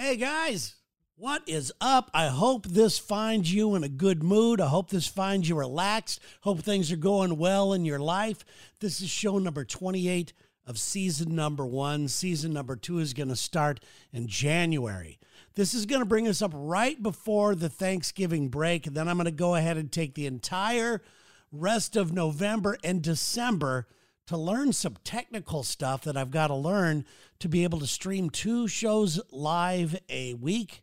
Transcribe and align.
Hey 0.00 0.14
guys, 0.14 0.76
what 1.16 1.42
is 1.48 1.72
up? 1.80 2.08
I 2.14 2.28
hope 2.28 2.66
this 2.66 3.00
finds 3.00 3.52
you 3.52 3.74
in 3.74 3.82
a 3.82 3.88
good 3.88 4.22
mood. 4.22 4.60
I 4.60 4.68
hope 4.68 4.90
this 4.90 5.08
finds 5.08 5.48
you 5.48 5.56
relaxed. 5.56 6.20
Hope 6.42 6.60
things 6.60 6.92
are 6.92 6.96
going 6.96 7.36
well 7.36 7.72
in 7.72 7.84
your 7.84 7.98
life. 7.98 8.44
This 8.78 9.00
is 9.00 9.10
show 9.10 9.40
number 9.40 9.64
28 9.64 10.32
of 10.64 10.78
season 10.78 11.34
number 11.34 11.66
one. 11.66 12.06
Season 12.06 12.52
number 12.52 12.76
two 12.76 13.00
is 13.00 13.12
going 13.12 13.30
to 13.30 13.34
start 13.34 13.80
in 14.12 14.28
January. 14.28 15.18
This 15.56 15.74
is 15.74 15.84
going 15.84 16.02
to 16.02 16.06
bring 16.06 16.28
us 16.28 16.42
up 16.42 16.52
right 16.54 17.02
before 17.02 17.56
the 17.56 17.68
Thanksgiving 17.68 18.50
break. 18.50 18.84
Then 18.84 19.08
I'm 19.08 19.16
going 19.16 19.24
to 19.24 19.32
go 19.32 19.56
ahead 19.56 19.78
and 19.78 19.90
take 19.90 20.14
the 20.14 20.26
entire 20.26 21.02
rest 21.50 21.96
of 21.96 22.12
November 22.12 22.78
and 22.84 23.02
December 23.02 23.88
to 24.28 24.36
learn 24.36 24.74
some 24.74 24.96
technical 25.04 25.62
stuff 25.62 26.04
that 26.04 26.16
I've 26.16 26.30
got 26.30 26.48
to 26.48 26.54
learn 26.54 27.06
to 27.38 27.48
be 27.48 27.64
able 27.64 27.80
to 27.80 27.86
stream 27.86 28.28
two 28.28 28.68
shows 28.68 29.18
live 29.32 29.98
a 30.10 30.34
week. 30.34 30.82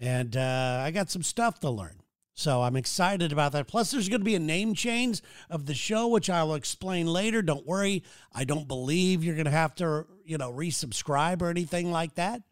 And 0.00 0.34
uh, 0.34 0.80
I 0.82 0.90
got 0.90 1.10
some 1.10 1.22
stuff 1.22 1.60
to 1.60 1.70
learn. 1.70 2.00
So 2.32 2.62
I'm 2.62 2.76
excited 2.76 3.30
about 3.30 3.52
that. 3.52 3.66
Plus, 3.66 3.90
there's 3.90 4.08
going 4.08 4.22
to 4.22 4.24
be 4.24 4.36
a 4.36 4.40
name 4.40 4.72
change 4.72 5.20
of 5.50 5.66
the 5.66 5.74
show, 5.74 6.08
which 6.08 6.30
I 6.30 6.42
will 6.44 6.54
explain 6.54 7.06
later. 7.06 7.42
Don't 7.42 7.66
worry. 7.66 8.04
I 8.32 8.44
don't 8.44 8.68
believe 8.68 9.22
you're 9.22 9.34
going 9.34 9.44
to 9.44 9.50
have 9.50 9.74
to, 9.76 10.06
you 10.24 10.38
know, 10.38 10.50
resubscribe 10.50 11.42
or 11.42 11.50
anything 11.50 11.90
like 11.90 12.14
that. 12.14 12.42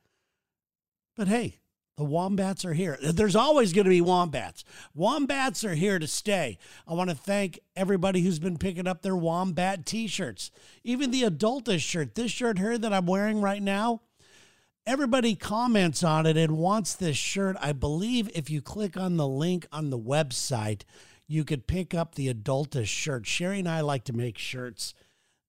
But 1.16 1.28
hey, 1.28 1.60
the 1.96 2.04
wombats 2.04 2.64
are 2.64 2.74
here. 2.74 2.98
There's 3.02 3.36
always 3.36 3.72
going 3.72 3.84
to 3.84 3.90
be 3.90 4.02
wombats. 4.02 4.64
Wombats 4.94 5.64
are 5.64 5.74
here 5.74 5.98
to 5.98 6.06
stay. 6.06 6.58
I 6.86 6.92
want 6.92 7.08
to 7.10 7.16
thank 7.16 7.58
everybody 7.74 8.20
who's 8.20 8.38
been 8.38 8.58
picking 8.58 8.86
up 8.86 9.02
their 9.02 9.16
wombat 9.16 9.86
t 9.86 10.06
shirts, 10.06 10.50
even 10.84 11.10
the 11.10 11.22
adultish 11.22 11.80
shirt. 11.80 12.14
This 12.14 12.30
shirt 12.30 12.58
here 12.58 12.76
that 12.76 12.92
I'm 12.92 13.06
wearing 13.06 13.40
right 13.40 13.62
now, 13.62 14.02
everybody 14.86 15.34
comments 15.34 16.02
on 16.02 16.26
it 16.26 16.36
and 16.36 16.58
wants 16.58 16.94
this 16.94 17.16
shirt. 17.16 17.56
I 17.60 17.72
believe 17.72 18.30
if 18.34 18.50
you 18.50 18.60
click 18.60 18.98
on 18.98 19.16
the 19.16 19.28
link 19.28 19.66
on 19.72 19.88
the 19.88 19.98
website, 19.98 20.82
you 21.26 21.44
could 21.44 21.66
pick 21.66 21.94
up 21.94 22.14
the 22.14 22.32
adultish 22.32 22.86
shirt. 22.86 23.26
Sherry 23.26 23.58
and 23.58 23.68
I 23.68 23.80
like 23.80 24.04
to 24.04 24.12
make 24.12 24.36
shirts 24.36 24.92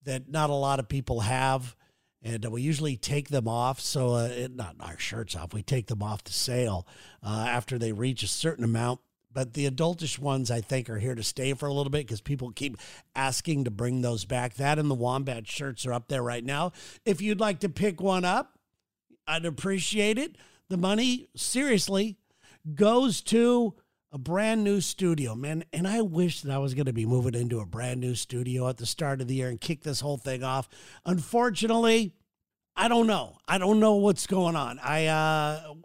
that 0.05 0.29
not 0.29 0.49
a 0.49 0.55
lot 0.55 0.79
of 0.79 0.87
people 0.87 1.21
have 1.21 1.75
and 2.23 2.45
we 2.45 2.61
usually 2.61 2.97
take 2.97 3.29
them 3.29 3.47
off. 3.47 3.79
So 3.79 4.13
uh, 4.13 4.29
it, 4.31 4.55
not 4.55 4.75
our 4.79 4.97
shirts 4.97 5.35
off. 5.35 5.53
We 5.53 5.63
take 5.63 5.87
them 5.87 6.01
off 6.01 6.23
the 6.23 6.33
sale 6.33 6.87
uh, 7.23 7.45
after 7.47 7.77
they 7.77 7.91
reach 7.91 8.23
a 8.23 8.27
certain 8.27 8.63
amount. 8.63 8.99
But 9.31 9.53
the 9.53 9.69
adultish 9.69 10.17
ones, 10.17 10.49
I 10.49 10.61
think, 10.61 10.89
are 10.89 10.97
here 10.97 11.13
to 11.13 11.21
stay 11.21 11.53
for 11.53 11.67
a 11.67 11.73
little 11.73 11.91
bit 11.91 12.07
because 12.07 12.21
people 12.21 12.51
keep 12.51 12.77
asking 13.15 13.65
to 13.65 13.71
bring 13.71 14.01
those 14.01 14.25
back. 14.25 14.55
That 14.55 14.79
and 14.79 14.89
the 14.89 14.95
wombat 14.95 15.47
shirts 15.47 15.85
are 15.85 15.93
up 15.93 16.07
there 16.07 16.23
right 16.23 16.43
now. 16.43 16.71
If 17.05 17.21
you'd 17.21 17.39
like 17.39 17.59
to 17.59 17.69
pick 17.69 18.01
one 18.01 18.25
up, 18.25 18.57
I'd 19.27 19.45
appreciate 19.45 20.17
it. 20.17 20.37
The 20.69 20.77
money, 20.77 21.27
seriously, 21.35 22.17
goes 22.73 23.21
to 23.23 23.75
a 24.17 24.19
brand 24.19 24.63
new 24.63 24.81
studio, 24.81 25.35
man. 25.35 25.63
And 25.71 25.87
I 25.87 26.01
wish 26.01 26.41
that 26.41 26.51
I 26.51 26.57
was 26.57 26.73
going 26.73 26.87
to 26.87 26.93
be 26.93 27.05
moving 27.05 27.35
into 27.35 27.59
a 27.59 27.67
brand 27.67 28.01
new 28.01 28.15
studio 28.15 28.67
at 28.67 28.77
the 28.77 28.87
start 28.87 29.21
of 29.21 29.27
the 29.27 29.35
year 29.35 29.47
and 29.47 29.61
kick 29.61 29.83
this 29.83 29.99
whole 29.99 30.17
thing 30.17 30.43
off. 30.43 30.67
Unfortunately, 31.05 32.15
I 32.75 32.87
don't 32.87 33.05
know. 33.05 33.37
I 33.47 33.59
don't 33.59 33.79
know 33.79 33.93
what's 33.93 34.25
going 34.25 34.55
on. 34.55 34.79
I 34.79 35.05
uh, 35.05 35.75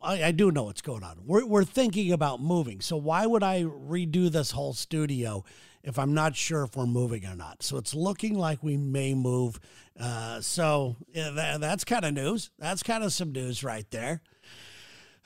I, 0.00 0.30
do 0.30 0.52
know 0.52 0.62
what's 0.62 0.82
going 0.82 1.02
on. 1.02 1.18
We're 1.26 1.44
we're 1.44 1.64
thinking 1.64 2.12
about 2.12 2.40
moving. 2.40 2.80
So 2.80 2.96
why 2.96 3.26
would 3.26 3.42
I 3.42 3.64
redo 3.64 4.30
this 4.30 4.52
whole 4.52 4.72
studio 4.72 5.44
if 5.82 5.98
I'm 5.98 6.14
not 6.14 6.36
sure 6.36 6.62
if 6.62 6.76
we're 6.76 6.86
moving 6.86 7.26
or 7.26 7.34
not? 7.34 7.64
So 7.64 7.76
it's 7.76 7.92
looking 7.92 8.38
like 8.38 8.62
we 8.62 8.76
may 8.76 9.14
move. 9.14 9.58
Uh, 9.98 10.40
so 10.40 10.94
yeah, 11.12 11.30
that, 11.30 11.60
that's 11.60 11.84
kind 11.84 12.04
of 12.04 12.14
news. 12.14 12.50
That's 12.56 12.84
kind 12.84 13.02
of 13.02 13.12
some 13.12 13.32
news 13.32 13.64
right 13.64 13.90
there. 13.90 14.22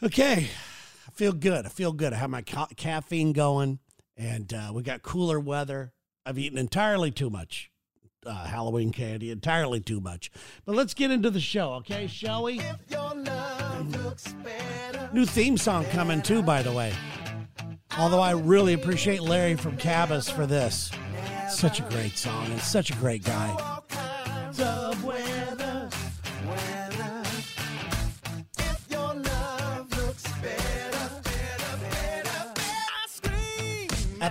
Okay, 0.03 0.49
feel 1.15 1.33
good. 1.33 1.67
I 1.67 1.69
feel 1.69 1.93
good. 1.93 2.13
I 2.13 2.17
have 2.17 2.31
my 2.31 2.43
ca- 2.43 2.69
caffeine 2.77 3.33
going, 3.33 3.79
and 4.17 4.53
uh, 4.53 4.73
we 4.75 4.83
got 4.83 5.03
cooler 5.03 5.41
weather. 5.41 5.93
I've 6.27 6.39
eaten 6.39 6.59
entirely 6.59 7.11
too 7.11 7.31
much 7.31 7.71
uh, 8.27 8.45
Halloween 8.47 8.93
candy 8.93 9.31
entirely 9.31 9.81
too 9.81 10.01
much. 10.01 10.31
But 10.65 10.77
let's 10.77 10.95
get 10.95 11.11
into 11.11 11.31
the 11.31 11.41
show, 11.41 11.75
okay, 11.75 12.07
shall 12.07 12.43
we? 12.45 12.61
New 15.13 15.27
theme 15.27 15.57
song 15.57 15.85
coming 15.87 16.23
too, 16.23 16.43
by 16.43 16.63
the 16.63 16.73
way. 16.73 16.93
Although 17.99 18.21
I 18.21 18.33
really 18.33 18.73
appreciate 18.73 19.21
Larry 19.21 19.55
from 19.55 19.77
Cabas 19.77 20.29
for 20.29 20.47
this. 20.47 20.91
Such 21.49 21.81
a 21.81 21.83
great 21.85 22.19
song 22.19 22.47
and 22.47 22.61
such 22.61 22.91
a 22.91 22.95
great 22.95 23.23
guy. 23.23 23.81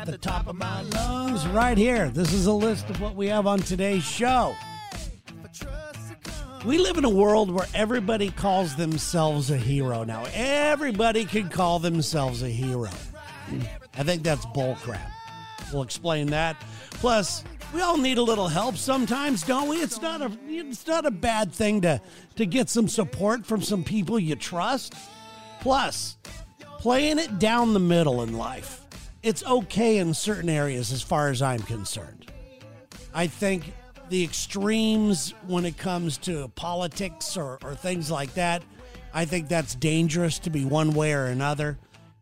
At 0.04 0.12
the 0.12 0.18
top 0.18 0.48
of 0.48 0.58
my 0.58 0.82
lungs 0.82 1.48
right 1.48 1.78
here. 1.78 2.10
This 2.10 2.34
is 2.34 2.46
a 2.46 2.52
list 2.52 2.90
of 2.90 3.00
what 3.00 3.16
we 3.16 3.28
have 3.28 3.48
on 3.48 3.60
today's 3.60 4.04
show. 4.04 4.54
We 6.66 6.78
live 6.78 6.98
in 6.98 7.06
a 7.06 7.10
world 7.10 7.50
where 7.50 7.68
everybody 7.74 8.30
calls 8.30 8.76
themselves 8.76 9.50
a 9.50 9.56
hero 9.56 10.04
now. 10.04 10.26
Everybody 10.34 11.24
can 11.24 11.48
call 11.48 11.80
themselves 11.80 12.44
a 12.44 12.50
hero. 12.50 12.90
I 13.98 14.04
think 14.04 14.24
that's 14.24 14.46
bullcrap. 14.48 15.10
We'll 15.72 15.84
explain 15.84 16.28
that. 16.28 16.60
Plus, 16.92 17.46
we 17.74 17.80
all 17.80 17.98
need 17.98 18.18
a 18.18 18.24
little 18.24 18.50
help 18.50 18.76
sometimes, 18.76 19.44
don't 19.44 19.70
we? 19.70 19.78
It's 19.78 20.02
not 20.02 20.22
a 20.22 20.30
it's 20.48 20.86
not 20.86 21.06
a 21.06 21.12
bad 21.12 21.54
thing 21.54 21.80
to 21.82 22.02
to 22.36 22.46
get 22.46 22.70
some 22.70 22.90
support 22.90 23.46
from 23.46 23.62
some 23.62 23.86
people 23.86 24.20
you 24.20 24.36
trust. 24.36 24.96
Plus, 25.62 26.18
playing 26.80 27.20
it 27.20 27.40
down 27.40 27.74
the 27.74 27.80
middle 27.80 28.22
in 28.22 28.38
life 28.38 28.83
it's 29.24 29.44
okay 29.46 29.98
in 29.98 30.14
certain 30.14 30.50
areas 30.50 30.92
as 30.92 31.02
far 31.02 31.30
as 31.30 31.42
I'm 31.42 31.62
concerned. 31.62 32.32
I 33.14 33.28
think 33.28 33.74
the 34.10 34.24
extremes 34.24 35.34
when 35.48 35.66
it 35.66 35.78
comes 35.78 36.18
to 36.20 36.50
politics 36.50 37.38
or, 37.38 37.58
or 37.64 37.74
things 37.74 38.12
like 38.12 38.34
that, 38.34 38.64
I 39.14 39.26
think 39.26 39.48
that's 39.48 39.76
dangerous 39.76 40.40
to 40.40 40.50
be 40.50 40.66
one 40.66 40.94
way 40.94 41.14
or 41.14 41.26
another. 41.26 41.78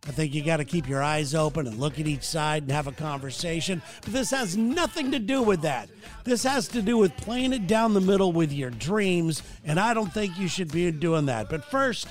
I 0.07 0.11
think 0.11 0.33
you 0.33 0.43
got 0.43 0.57
to 0.57 0.65
keep 0.65 0.89
your 0.89 1.03
eyes 1.03 1.35
open 1.35 1.67
and 1.67 1.79
look 1.79 1.99
at 1.99 2.07
each 2.07 2.23
side 2.23 2.63
and 2.63 2.71
have 2.71 2.87
a 2.87 2.91
conversation. 2.91 3.83
But 4.01 4.13
this 4.13 4.31
has 4.31 4.57
nothing 4.57 5.11
to 5.11 5.19
do 5.19 5.43
with 5.43 5.61
that. 5.61 5.89
This 6.23 6.43
has 6.43 6.67
to 6.69 6.81
do 6.81 6.97
with 6.97 7.15
playing 7.17 7.53
it 7.53 7.67
down 7.67 7.93
the 7.93 8.01
middle 8.01 8.31
with 8.31 8.51
your 8.51 8.71
dreams, 8.71 9.43
and 9.63 9.79
I 9.79 9.93
don't 9.93 10.11
think 10.11 10.39
you 10.39 10.47
should 10.47 10.71
be 10.71 10.91
doing 10.91 11.27
that. 11.27 11.49
But 11.49 11.65
first, 11.65 12.07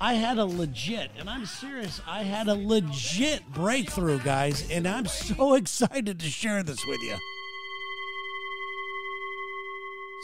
I 0.00 0.14
had 0.14 0.38
a 0.38 0.44
legit, 0.44 1.10
and 1.18 1.28
I'm 1.28 1.46
serious, 1.46 2.02
I 2.06 2.22
had 2.22 2.48
a 2.48 2.54
legit 2.54 3.46
breakthrough, 3.52 4.18
guys, 4.18 4.70
and 4.70 4.86
I'm 4.86 5.06
so 5.06 5.54
excited 5.60 6.20
to 6.20 6.26
share 6.26 6.62
this 6.62 6.84
with 6.86 7.00
you. 7.02 7.16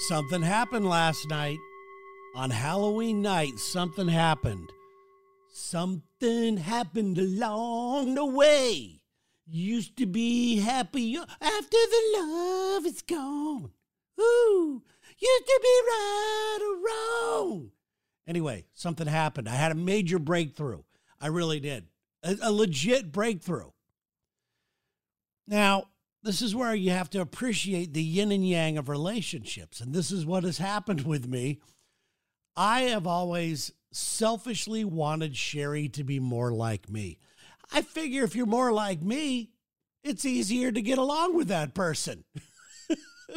Something 0.08 0.42
happened 0.42 0.86
last 0.88 1.28
night. 1.28 1.58
On 2.34 2.50
Halloween 2.50 3.22
night, 3.22 3.58
something 3.58 4.08
happened. 4.08 4.70
Something 5.52 6.56
happened 6.56 7.18
along 7.18 8.14
the 8.14 8.24
way. 8.24 9.02
Used 9.46 9.96
to 9.98 10.06
be 10.06 10.60
happy 10.60 11.16
after 11.16 11.70
the 11.70 12.02
love 12.18 12.86
is 12.86 13.02
gone. 13.02 13.70
Ooh, 14.20 14.82
used 15.18 15.46
to 15.46 15.60
be 15.62 15.80
right 15.86 16.58
or 16.62 17.38
wrong. 17.38 17.70
Anyway, 18.26 18.64
something 18.72 19.06
happened. 19.06 19.48
I 19.48 19.54
had 19.54 19.72
a 19.72 19.76
major 19.76 20.18
breakthrough. 20.18 20.82
I 21.20 21.28
really 21.28 21.60
did. 21.60 21.86
A, 22.22 22.36
a, 22.42 22.52
legit 22.52 23.10
breakthrough. 23.10 23.70
Now, 25.48 25.88
this 26.22 26.40
is 26.40 26.54
where 26.54 26.74
you 26.74 26.90
have 26.90 27.10
to 27.10 27.20
appreciate 27.20 27.92
the 27.92 28.02
yin 28.02 28.30
and 28.30 28.46
yang 28.46 28.78
of 28.78 28.88
relationships. 28.88 29.80
And 29.80 29.92
this 29.92 30.12
is 30.12 30.24
what 30.24 30.44
has 30.44 30.58
happened 30.58 31.02
with 31.02 31.26
me. 31.26 31.60
I 32.56 32.82
have 32.82 33.06
always 33.06 33.72
selfishly 33.92 34.84
wanted 34.84 35.36
Sherry 35.36 35.88
to 35.90 36.04
be 36.04 36.20
more 36.20 36.52
like 36.52 36.88
me. 36.88 37.18
I 37.72 37.82
figure 37.82 38.24
if 38.24 38.36
you're 38.36 38.46
more 38.46 38.72
like 38.72 39.02
me, 39.02 39.50
it's 40.04 40.24
easier 40.24 40.70
to 40.70 40.82
get 40.82 40.98
along 40.98 41.36
with 41.36 41.48
that 41.48 41.74
person. 41.74 42.24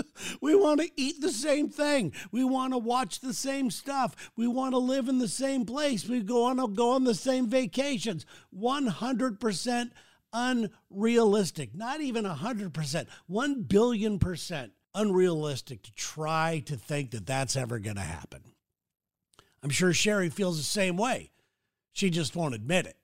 we 0.41 0.55
want 0.55 0.81
to 0.81 0.89
eat 0.95 1.21
the 1.21 1.31
same 1.31 1.69
thing. 1.69 2.13
We 2.31 2.43
want 2.43 2.73
to 2.73 2.77
watch 2.77 3.19
the 3.19 3.33
same 3.33 3.71
stuff. 3.71 4.31
We 4.35 4.47
want 4.47 4.73
to 4.73 4.79
live 4.79 5.09
in 5.09 5.19
the 5.19 5.27
same 5.27 5.65
place. 5.65 6.07
We 6.07 6.21
go 6.21 6.43
on 6.45 6.73
go 6.73 6.91
on 6.91 7.03
the 7.03 7.15
same 7.15 7.47
vacations. 7.47 8.25
100% 8.57 9.91
unrealistic. 10.33 11.75
Not 11.75 12.01
even 12.01 12.25
100%. 12.25 13.07
1 13.27 13.61
billion 13.63 14.19
percent 14.19 14.73
unrealistic 14.93 15.83
to 15.83 15.93
try 15.93 16.63
to 16.65 16.75
think 16.77 17.11
that 17.11 17.25
that's 17.25 17.55
ever 17.55 17.79
going 17.79 17.97
to 17.97 18.01
happen. 18.01 18.41
I'm 19.61 19.69
sure 19.69 19.93
Sherry 19.93 20.29
feels 20.29 20.57
the 20.57 20.63
same 20.63 20.95
way. 20.95 21.31
She 21.91 22.09
just 22.09 22.35
won't 22.35 22.55
admit 22.55 22.85
it. 22.85 22.97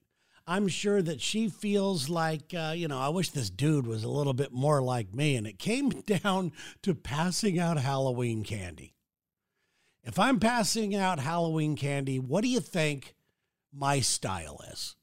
I'm 0.47 0.67
sure 0.67 1.01
that 1.01 1.21
she 1.21 1.49
feels 1.49 2.09
like, 2.09 2.53
uh, 2.53 2.73
you 2.75 2.88
know, 2.88 2.99
I 2.99 3.09
wish 3.09 3.29
this 3.29 3.49
dude 3.49 3.88
was 3.88 4.03
a 4.03 4.09
little 4.09 4.33
bit 4.33 4.51
more 4.51 4.81
like 4.81 5.13
me. 5.13 5.35
And 5.35 5.45
it 5.45 5.59
came 5.59 5.89
down 6.05 6.51
to 6.81 6.95
passing 6.95 7.59
out 7.59 7.77
Halloween 7.77 8.43
candy. 8.43 8.93
If 10.03 10.17
I'm 10.17 10.39
passing 10.39 10.95
out 10.95 11.19
Halloween 11.19 11.75
candy, 11.75 12.17
what 12.17 12.41
do 12.41 12.47
you 12.47 12.59
think 12.59 13.15
my 13.71 13.99
style 13.99 14.59
is? 14.71 14.95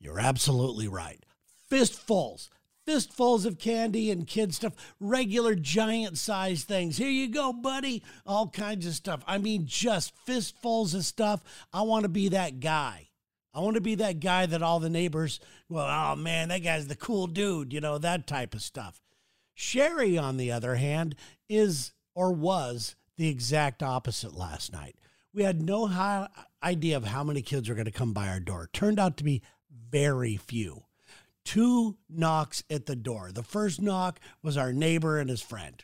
You're 0.00 0.18
absolutely 0.18 0.88
right. 0.88 1.24
Fistfuls, 1.68 2.50
fistfuls 2.84 3.46
of 3.46 3.58
candy 3.60 4.10
and 4.10 4.26
kid 4.26 4.52
stuff, 4.52 4.72
regular 4.98 5.54
giant 5.54 6.18
size 6.18 6.64
things. 6.64 6.96
Here 6.96 7.08
you 7.08 7.28
go, 7.28 7.52
buddy. 7.52 8.02
All 8.26 8.48
kinds 8.48 8.86
of 8.86 8.94
stuff. 8.94 9.22
I 9.26 9.38
mean, 9.38 9.66
just 9.66 10.12
fistfuls 10.26 10.94
of 10.94 11.04
stuff. 11.04 11.42
I 11.72 11.82
want 11.82 12.02
to 12.02 12.08
be 12.08 12.30
that 12.30 12.58
guy. 12.58 13.10
I 13.54 13.60
want 13.60 13.74
to 13.74 13.82
be 13.82 13.96
that 13.96 14.20
guy 14.20 14.46
that 14.46 14.62
all 14.62 14.80
the 14.80 14.88
neighbors, 14.88 15.38
well, 15.68 15.86
oh 15.86 16.16
man, 16.16 16.48
that 16.48 16.60
guy's 16.60 16.86
the 16.86 16.96
cool 16.96 17.26
dude, 17.26 17.72
you 17.72 17.80
know, 17.80 17.98
that 17.98 18.26
type 18.26 18.54
of 18.54 18.62
stuff. 18.62 19.00
Sherry, 19.54 20.16
on 20.16 20.38
the 20.38 20.50
other 20.50 20.76
hand, 20.76 21.14
is 21.48 21.92
or 22.14 22.32
was 22.32 22.96
the 23.16 23.28
exact 23.28 23.82
opposite 23.82 24.34
last 24.34 24.72
night. 24.72 24.96
We 25.34 25.42
had 25.42 25.62
no 25.62 25.86
high 25.86 26.28
idea 26.62 26.96
of 26.96 27.04
how 27.04 27.24
many 27.24 27.42
kids 27.42 27.68
were 27.68 27.74
going 27.74 27.86
to 27.86 27.90
come 27.90 28.12
by 28.12 28.28
our 28.28 28.40
door. 28.40 28.68
Turned 28.72 28.98
out 28.98 29.16
to 29.18 29.24
be 29.24 29.42
very 29.90 30.36
few. 30.36 30.84
Two 31.44 31.96
knocks 32.08 32.62
at 32.70 32.86
the 32.86 32.96
door. 32.96 33.30
The 33.32 33.42
first 33.42 33.80
knock 33.80 34.20
was 34.42 34.56
our 34.56 34.72
neighbor 34.72 35.18
and 35.18 35.28
his 35.28 35.42
friend. 35.42 35.82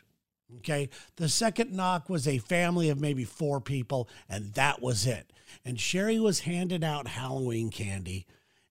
Okay. 0.57 0.89
The 1.17 1.29
second 1.29 1.73
knock 1.73 2.09
was 2.09 2.27
a 2.27 2.39
family 2.39 2.89
of 2.89 2.99
maybe 2.99 3.23
four 3.23 3.61
people, 3.61 4.09
and 4.27 4.53
that 4.53 4.81
was 4.81 5.05
it. 5.05 5.31
And 5.63 5.79
Sherry 5.79 6.19
was 6.19 6.41
handing 6.41 6.83
out 6.83 7.07
Halloween 7.07 7.69
candy, 7.69 8.25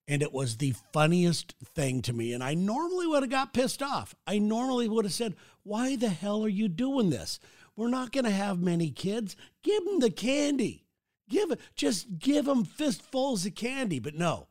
and 0.06 0.22
it 0.22 0.32
was 0.32 0.56
the 0.56 0.74
funniest 0.92 1.54
thing 1.74 2.02
to 2.02 2.12
me. 2.12 2.32
And 2.32 2.42
I 2.42 2.54
normally 2.54 3.06
would 3.06 3.22
have 3.22 3.30
got 3.30 3.54
pissed 3.54 3.82
off. 3.82 4.14
I 4.26 4.38
normally 4.38 4.88
would 4.88 5.04
have 5.04 5.14
said, 5.14 5.36
Why 5.62 5.96
the 5.96 6.08
hell 6.08 6.44
are 6.44 6.48
you 6.48 6.68
doing 6.68 7.10
this? 7.10 7.38
We're 7.76 7.88
not 7.88 8.10
going 8.10 8.24
to 8.24 8.30
have 8.30 8.58
many 8.58 8.90
kids. 8.90 9.36
Give 9.62 9.84
them 9.84 10.00
the 10.00 10.10
candy. 10.10 10.84
Give 11.28 11.56
just 11.76 12.18
give 12.18 12.46
them 12.46 12.64
fistfuls 12.64 13.46
of 13.46 13.54
candy. 13.54 14.00
But 14.00 14.14
no, 14.14 14.48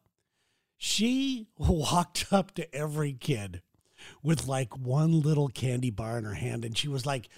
she 0.77 1.47
walked 1.57 2.27
up 2.31 2.53
to 2.55 2.73
every 2.73 3.13
kid 3.13 3.61
with 4.23 4.47
like 4.47 4.77
one 4.77 5.21
little 5.21 5.47
candy 5.47 5.91
bar 5.91 6.17
in 6.17 6.23
her 6.23 6.33
hand. 6.33 6.65
And 6.65 6.77
she 6.77 6.87
was 6.87 7.05
like, 7.05 7.29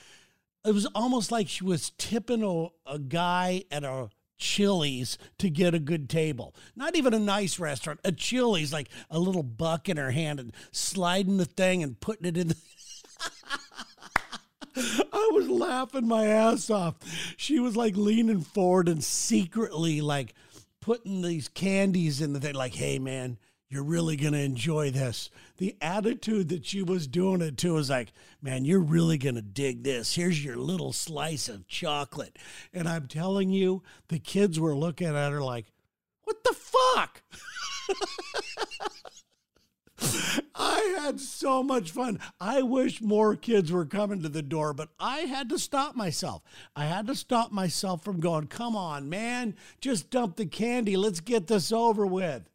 it 0.65 0.73
was 0.73 0.85
almost 0.93 1.31
like 1.31 1.47
she 1.47 1.63
was 1.63 1.91
tipping 1.97 2.43
a, 2.43 2.67
a 2.91 2.99
guy 2.99 3.63
at 3.71 3.83
a 3.83 4.09
Chili's 4.37 5.17
to 5.37 5.49
get 5.49 5.73
a 5.73 5.79
good 5.79 6.09
table. 6.09 6.55
Not 6.75 6.95
even 6.95 7.13
a 7.13 7.19
nice 7.19 7.59
restaurant, 7.59 7.99
a 8.03 8.11
Chili's, 8.11 8.73
like 8.73 8.89
a 9.09 9.19
little 9.19 9.43
buck 9.43 9.89
in 9.89 9.97
her 9.97 10.11
hand 10.11 10.39
and 10.39 10.53
sliding 10.71 11.37
the 11.37 11.45
thing 11.45 11.83
and 11.83 11.99
putting 11.99 12.25
it 12.25 12.37
in 12.37 12.47
the. 12.49 12.55
I 15.11 15.29
was 15.33 15.49
laughing 15.49 16.07
my 16.07 16.25
ass 16.25 16.69
off. 16.69 16.95
She 17.35 17.59
was 17.59 17.75
like 17.75 17.97
leaning 17.97 18.41
forward 18.41 18.87
and 18.87 19.03
secretly 19.03 19.99
like 19.99 20.33
putting 20.79 21.21
these 21.21 21.49
candies 21.49 22.21
in 22.21 22.33
the 22.33 22.39
thing, 22.39 22.55
like, 22.55 22.73
hey 22.73 22.97
man, 22.97 23.37
you're 23.69 23.83
really 23.83 24.15
going 24.15 24.33
to 24.33 24.39
enjoy 24.39 24.89
this. 24.89 25.29
The 25.57 25.77
attitude 25.79 26.49
that 26.49 26.65
she 26.65 26.81
was 26.81 27.05
doing 27.05 27.41
it 27.41 27.55
to 27.57 27.75
was 27.75 27.91
like, 27.91 28.11
man, 28.41 28.65
you're 28.65 28.79
really 28.79 29.19
going 29.19 29.35
to 29.35 29.43
dig 29.43 29.83
this. 29.83 30.15
Here's 30.15 30.43
your 30.43 30.55
little 30.57 30.91
slice 30.91 31.47
of 31.47 31.67
chocolate. 31.67 32.37
And 32.73 32.89
I'm 32.89 33.07
telling 33.07 33.51
you, 33.51 33.83
the 34.07 34.17
kids 34.17 34.59
were 34.59 34.75
looking 34.75 35.07
at 35.07 35.31
her 35.31 35.43
like, 35.43 35.67
what 36.23 36.43
the 36.43 36.53
fuck? 36.53 37.21
I 40.55 40.95
had 40.99 41.19
so 41.19 41.61
much 41.61 41.91
fun. 41.91 42.19
I 42.39 42.63
wish 42.63 43.01
more 43.01 43.35
kids 43.35 43.71
were 43.71 43.85
coming 43.85 44.23
to 44.23 44.29
the 44.29 44.41
door, 44.41 44.73
but 44.73 44.89
I 44.99 45.19
had 45.19 45.49
to 45.49 45.59
stop 45.59 45.95
myself. 45.95 46.41
I 46.75 46.85
had 46.85 47.05
to 47.07 47.15
stop 47.15 47.51
myself 47.51 48.03
from 48.03 48.19
going, 48.19 48.47
come 48.47 48.75
on, 48.75 49.09
man, 49.09 49.55
just 49.79 50.09
dump 50.09 50.37
the 50.37 50.45
candy. 50.47 50.97
Let's 50.97 51.19
get 51.19 51.47
this 51.47 51.71
over 51.71 52.07
with 52.07 52.49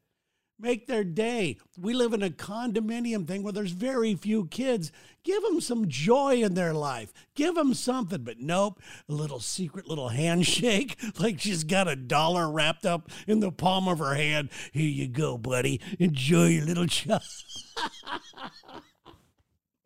make 0.65 0.87
their 0.87 1.05
day. 1.05 1.59
We 1.79 1.93
live 1.93 2.15
in 2.15 2.23
a 2.23 2.31
condominium 2.31 3.27
thing 3.27 3.43
where 3.43 3.53
there's 3.53 3.73
very 3.73 4.15
few 4.15 4.47
kids. 4.47 4.91
Give 5.23 5.43
them 5.43 5.61
some 5.61 5.89
joy 5.89 6.43
in 6.43 6.55
their 6.55 6.73
life. 6.73 7.13
Give 7.35 7.55
them 7.55 7.75
something. 7.75 8.25
But 8.25 8.41
nope, 8.41 8.81
a 9.09 9.13
little 9.13 9.41
secret 9.41 9.87
little 9.87 10.09
handshake, 10.09 10.99
like 11.21 11.39
she's 11.39 11.65
got 11.65 11.87
a 11.87 11.95
dollar 11.95 12.51
wrapped 12.51 12.87
up 12.87 13.11
in 13.27 13.41
the 13.41 13.53
palm 13.53 13.87
of 13.87 13.99
her 13.99 14.15
hand. 14.15 14.49
Here 14.73 14.89
you 14.89 15.07
go, 15.07 15.37
buddy. 15.39 15.81
Enjoy 15.99 16.47
your 16.47 16.65
little 16.65 16.87
child. 16.87 17.23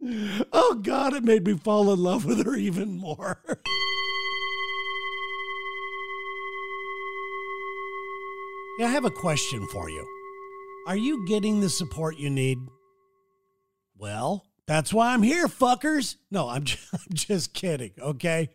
oh, 0.52 0.80
God, 0.80 1.12
it 1.14 1.24
made 1.24 1.44
me 1.44 1.56
fall 1.56 1.92
in 1.92 2.00
love 2.00 2.24
with 2.24 2.46
her 2.46 2.54
even 2.54 2.96
more. 2.96 3.42
I 8.80 8.86
have 8.86 9.04
a 9.04 9.10
question 9.10 9.66
for 9.66 9.90
you. 9.90 10.17
Are 10.88 10.96
you 10.96 11.26
getting 11.26 11.60
the 11.60 11.68
support 11.68 12.16
you 12.16 12.30
need? 12.30 12.56
Well, 13.94 14.46
that's 14.66 14.90
why 14.90 15.12
I'm 15.12 15.22
here, 15.22 15.46
fuckers. 15.46 16.16
No, 16.30 16.48
I'm 16.48 16.64
just, 16.64 16.88
I'm 16.94 17.12
just 17.12 17.52
kidding, 17.52 17.92
okay? 18.00 18.48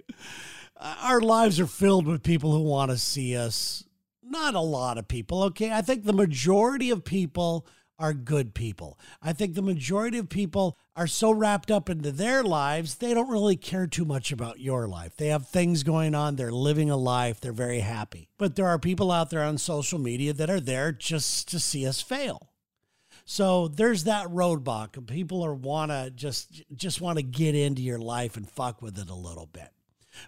Uh, 0.76 0.96
our 1.04 1.22
lives 1.22 1.60
are 1.60 1.68
filled 1.68 2.08
with 2.08 2.24
people 2.24 2.52
who 2.52 2.64
want 2.64 2.90
to 2.90 2.98
see 2.98 3.38
us. 3.38 3.84
Not 4.24 4.56
a 4.56 4.60
lot 4.62 4.98
of 4.98 5.08
people, 5.08 5.44
okay? 5.44 5.72
I 5.72 5.84
think 5.84 6.06
the 6.06 6.12
majority 6.12 6.90
of 6.90 7.06
people 7.06 7.68
are 8.00 8.14
good 8.14 8.54
people. 8.54 9.00
I 9.22 9.34
think 9.34 9.54
the 9.54 9.62
majority 9.62 10.18
of 10.18 10.30
people 10.30 10.78
are 10.96 11.08
so 11.08 11.32
wrapped 11.32 11.72
up 11.72 11.90
into 11.90 12.12
their 12.12 12.44
lives, 12.44 12.96
they 12.96 13.14
don't 13.14 13.30
really 13.30 13.56
care 13.56 13.88
too 13.88 14.06
much 14.06 14.32
about 14.32 14.60
your 14.60 14.88
life. 14.88 15.16
They 15.16 15.28
have 15.28 15.48
things 15.48 15.84
going 15.84 16.16
on, 16.16 16.36
they're 16.36 16.52
living 16.52 16.90
a 16.90 16.98
life, 16.98 17.40
they're 17.40 17.54
very 17.54 17.80
happy. 17.80 18.30
But 18.38 18.56
there 18.56 18.68
are 18.68 18.80
people 18.80 19.12
out 19.12 19.30
there 19.30 19.44
on 19.44 19.58
social 19.58 20.00
media 20.00 20.34
that 20.34 20.50
are 20.50 20.60
there 20.60 20.92
just 20.92 21.48
to 21.50 21.60
see 21.60 21.88
us 21.88 22.02
fail. 22.02 22.50
So 23.26 23.68
there's 23.68 24.04
that 24.04 24.28
roadblock. 24.28 25.08
People 25.08 25.46
are 25.46 25.54
wanna 25.54 26.10
just 26.10 26.64
just 26.76 27.00
want 27.00 27.18
to 27.18 27.24
get 27.24 27.56
into 27.56 27.82
your 27.82 28.00
life 28.00 28.36
and 28.36 28.50
fuck 28.50 28.82
with 28.82 29.00
it 29.00 29.10
a 29.10 29.16
little 29.16 29.46
bit. 29.46 29.70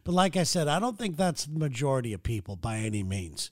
But 0.04 0.14
like 0.14 0.38
I 0.38 0.44
said, 0.44 0.68
I 0.68 0.80
don't 0.80 0.98
think 0.98 1.18
that's 1.18 1.46
the 1.46 1.60
majority 1.60 2.14
of 2.14 2.24
people 2.24 2.56
by 2.56 2.78
any 2.78 3.04
means. 3.04 3.52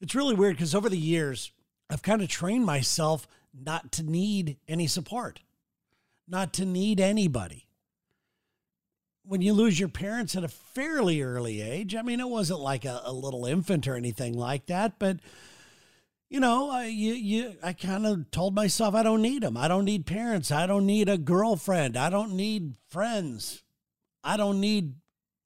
It's 0.00 0.14
really 0.14 0.34
weird 0.34 0.56
because 0.56 0.74
over 0.74 0.88
the 0.88 0.98
years, 0.98 1.52
I've 1.88 2.02
kind 2.02 2.22
of 2.22 2.28
trained 2.28 2.66
myself 2.66 3.26
not 3.54 3.92
to 3.92 4.02
need 4.02 4.56
any 4.68 4.86
support, 4.86 5.40
not 6.28 6.52
to 6.54 6.64
need 6.64 7.00
anybody. 7.00 7.66
When 9.24 9.40
you 9.40 9.52
lose 9.52 9.78
your 9.78 9.88
parents 9.88 10.34
at 10.34 10.44
a 10.44 10.48
fairly 10.48 11.22
early 11.22 11.60
age, 11.60 11.94
I 11.94 12.02
mean, 12.02 12.18
it 12.18 12.28
wasn't 12.28 12.60
like 12.60 12.84
a, 12.84 13.02
a 13.04 13.12
little 13.12 13.46
infant 13.46 13.86
or 13.86 13.94
anything 13.94 14.34
like 14.34 14.66
that, 14.66 14.98
but 14.98 15.18
you 16.32 16.40
know, 16.40 16.70
I, 16.70 16.86
you, 16.86 17.12
you, 17.12 17.54
I 17.62 17.74
kind 17.74 18.06
of 18.06 18.30
told 18.30 18.54
myself 18.54 18.94
I 18.94 19.02
don't 19.02 19.20
need 19.20 19.42
them. 19.42 19.56
I 19.56 19.68
don't 19.68 19.84
need 19.84 20.06
parents. 20.06 20.50
I 20.50 20.66
don't 20.66 20.86
need 20.86 21.10
a 21.10 21.18
girlfriend. 21.18 21.94
I 21.94 22.08
don't 22.08 22.32
need 22.32 22.72
friends. 22.88 23.62
I 24.24 24.38
don't 24.38 24.58
need 24.58 24.94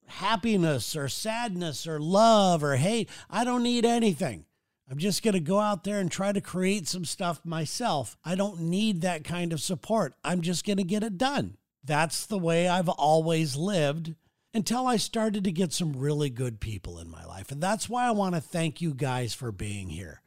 happiness 0.06 0.94
or 0.94 1.08
sadness 1.08 1.88
or 1.88 1.98
love 1.98 2.62
or 2.62 2.76
hate. 2.76 3.10
I 3.28 3.42
don't 3.42 3.64
need 3.64 3.84
anything. 3.84 4.44
I'm 4.88 4.98
just 4.98 5.22
going 5.22 5.34
to 5.34 5.40
go 5.40 5.58
out 5.58 5.84
there 5.84 5.98
and 5.98 6.10
try 6.10 6.32
to 6.32 6.40
create 6.40 6.86
some 6.86 7.04
stuff 7.04 7.40
myself. 7.44 8.16
I 8.24 8.36
don't 8.36 8.60
need 8.60 9.00
that 9.00 9.24
kind 9.24 9.52
of 9.52 9.60
support. 9.60 10.14
I'm 10.22 10.42
just 10.42 10.64
going 10.64 10.76
to 10.76 10.84
get 10.84 11.02
it 11.02 11.18
done. 11.18 11.56
That's 11.82 12.26
the 12.26 12.38
way 12.38 12.68
I've 12.68 12.88
always 12.88 13.56
lived 13.56 14.14
until 14.54 14.86
I 14.86 14.96
started 14.96 15.44
to 15.44 15.52
get 15.52 15.72
some 15.72 15.92
really 15.92 16.30
good 16.30 16.60
people 16.60 16.98
in 16.98 17.10
my 17.10 17.24
life. 17.24 17.50
And 17.50 17.60
that's 17.60 17.88
why 17.88 18.06
I 18.06 18.12
want 18.12 18.34
to 18.36 18.40
thank 18.40 18.80
you 18.80 18.94
guys 18.94 19.34
for 19.34 19.52
being 19.52 19.90
here. 19.90 20.22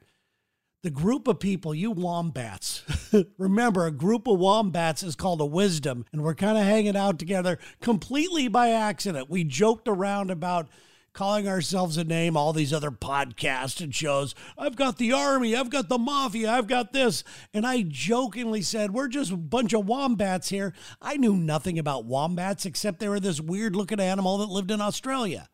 The 0.84 0.90
group 0.90 1.28
of 1.28 1.40
people, 1.40 1.74
you 1.74 1.92
wombats, 1.92 2.84
remember 3.38 3.86
a 3.86 3.92
group 3.92 4.28
of 4.28 4.40
wombats 4.40 5.04
is 5.04 5.16
called 5.16 5.42
a 5.42 5.46
wisdom, 5.46 6.06
and 6.14 6.24
we're 6.24 6.36
kind 6.36 6.58
of 6.58 6.64
hanging 6.64 6.96
out 6.96 7.20
together 7.20 7.60
completely 7.82 8.48
by 8.48 8.70
accident. 8.70 9.30
We 9.30 9.44
joked 9.44 9.90
around 9.90 10.32
about 10.32 10.70
calling 11.14 11.48
ourselves 11.48 11.98
a 11.98 12.04
name, 12.04 12.38
all 12.38 12.54
these 12.54 12.74
other 12.74 12.92
podcasts 12.92 13.82
and 13.82 13.94
shows. 13.94 14.36
I've 14.58 14.76
got 14.76 14.98
the 14.98 15.14
army, 15.14 15.56
I've 15.56 15.70
got 15.70 15.90
the 15.90 15.98
mafia, 15.98 16.52
I've 16.52 16.68
got 16.68 16.94
this. 16.94 17.24
And 17.54 17.66
I 17.66 17.84
jokingly 17.84 18.62
said, 18.62 18.92
We're 18.92 19.08
just 19.08 19.32
a 19.32 19.38
bunch 19.38 19.74
of 19.74 19.86
wombats 19.86 20.50
here. 20.50 20.74
I 21.02 21.18
knew 21.18 21.36
nothing 21.36 21.80
about 21.80 22.06
wombats 22.06 22.66
except 22.66 23.00
they 23.00 23.10
were 23.10 23.20
this 23.20 23.42
weird 23.42 23.76
looking 23.76 24.00
animal 24.00 24.38
that 24.40 24.50
lived 24.50 24.72
in 24.72 24.82
Australia. 24.82 25.50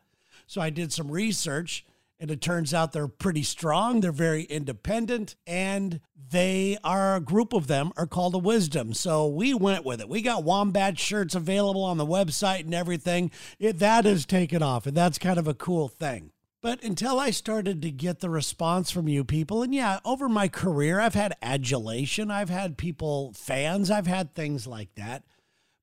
So 0.46 0.60
I 0.60 0.70
did 0.70 0.92
some 0.92 1.10
research 1.10 1.84
and 2.18 2.30
it 2.30 2.40
turns 2.40 2.72
out 2.72 2.92
they're 2.92 3.08
pretty 3.08 3.42
strong. 3.42 4.00
They're 4.00 4.12
very 4.12 4.42
independent. 4.44 5.36
And 5.46 6.00
they 6.30 6.76
are 6.82 7.16
a 7.16 7.20
group 7.20 7.52
of 7.52 7.66
them 7.66 7.92
are 7.96 8.06
called 8.06 8.34
a 8.34 8.38
wisdom. 8.38 8.94
So 8.94 9.26
we 9.28 9.54
went 9.54 9.84
with 9.84 10.00
it. 10.00 10.08
We 10.08 10.22
got 10.22 10.42
wombat 10.42 10.98
shirts 10.98 11.34
available 11.34 11.84
on 11.84 11.98
the 11.98 12.06
website 12.06 12.60
and 12.64 12.74
everything. 12.74 13.30
It, 13.58 13.78
that 13.78 14.04
has 14.06 14.26
taken 14.26 14.62
off. 14.62 14.86
And 14.86 14.96
that's 14.96 15.18
kind 15.18 15.38
of 15.38 15.46
a 15.46 15.54
cool 15.54 15.88
thing. 15.88 16.32
But 16.62 16.82
until 16.82 17.20
I 17.20 17.30
started 17.30 17.80
to 17.82 17.90
get 17.92 18.18
the 18.18 18.30
response 18.30 18.90
from 18.90 19.06
you 19.06 19.22
people, 19.22 19.62
and 19.62 19.72
yeah, 19.72 20.00
over 20.04 20.28
my 20.28 20.48
career, 20.48 20.98
I've 20.98 21.14
had 21.14 21.36
adulation, 21.40 22.28
I've 22.28 22.48
had 22.48 22.76
people, 22.76 23.32
fans, 23.34 23.88
I've 23.88 24.08
had 24.08 24.34
things 24.34 24.66
like 24.66 24.92
that. 24.96 25.22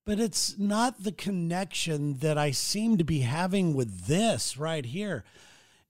but 0.06 0.20
it's 0.20 0.58
not 0.58 1.04
the 1.04 1.12
connection 1.12 2.16
that 2.16 2.38
I 2.38 2.52
seem 2.52 2.98
to 2.98 3.04
be 3.04 3.20
having 3.20 3.74
with 3.74 4.08
this 4.08 4.58
right 4.58 4.86
here. 4.86 5.24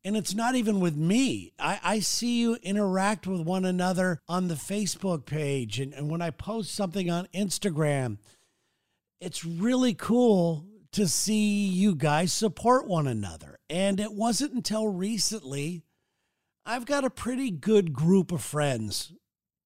And 0.06 0.18
it's 0.18 0.36
not 0.36 0.56
even 0.56 0.80
with 0.80 0.98
me. 0.98 1.54
I, 1.58 1.80
I 1.82 2.00
see 2.00 2.42
you 2.42 2.58
interact 2.62 3.26
with 3.26 3.42
one 3.42 3.64
another 3.64 4.20
on 4.28 4.50
the 4.50 4.56
Facebook 4.56 5.26
page. 5.26 5.80
And, 5.80 5.94
and 5.94 6.10
when 6.10 6.22
I 6.22 6.30
post 6.30 6.76
something 6.76 7.10
on 7.10 7.28
Instagram, 7.34 8.18
it's 9.22 9.46
really 9.46 9.94
cool 9.94 10.66
to 10.92 11.08
see 11.08 11.66
you 11.66 11.96
guys 11.96 12.34
support 12.34 12.88
one 12.88 13.08
another. 13.08 13.60
And 13.70 14.00
it 14.00 14.14
wasn't 14.14 14.54
until 14.54 14.90
recently 14.90 15.84
I've 16.66 16.86
got 16.86 17.04
a 17.04 17.10
pretty 17.10 17.52
good 17.52 17.94
group 17.94 18.32
of 18.32 18.42
friends 18.42 19.14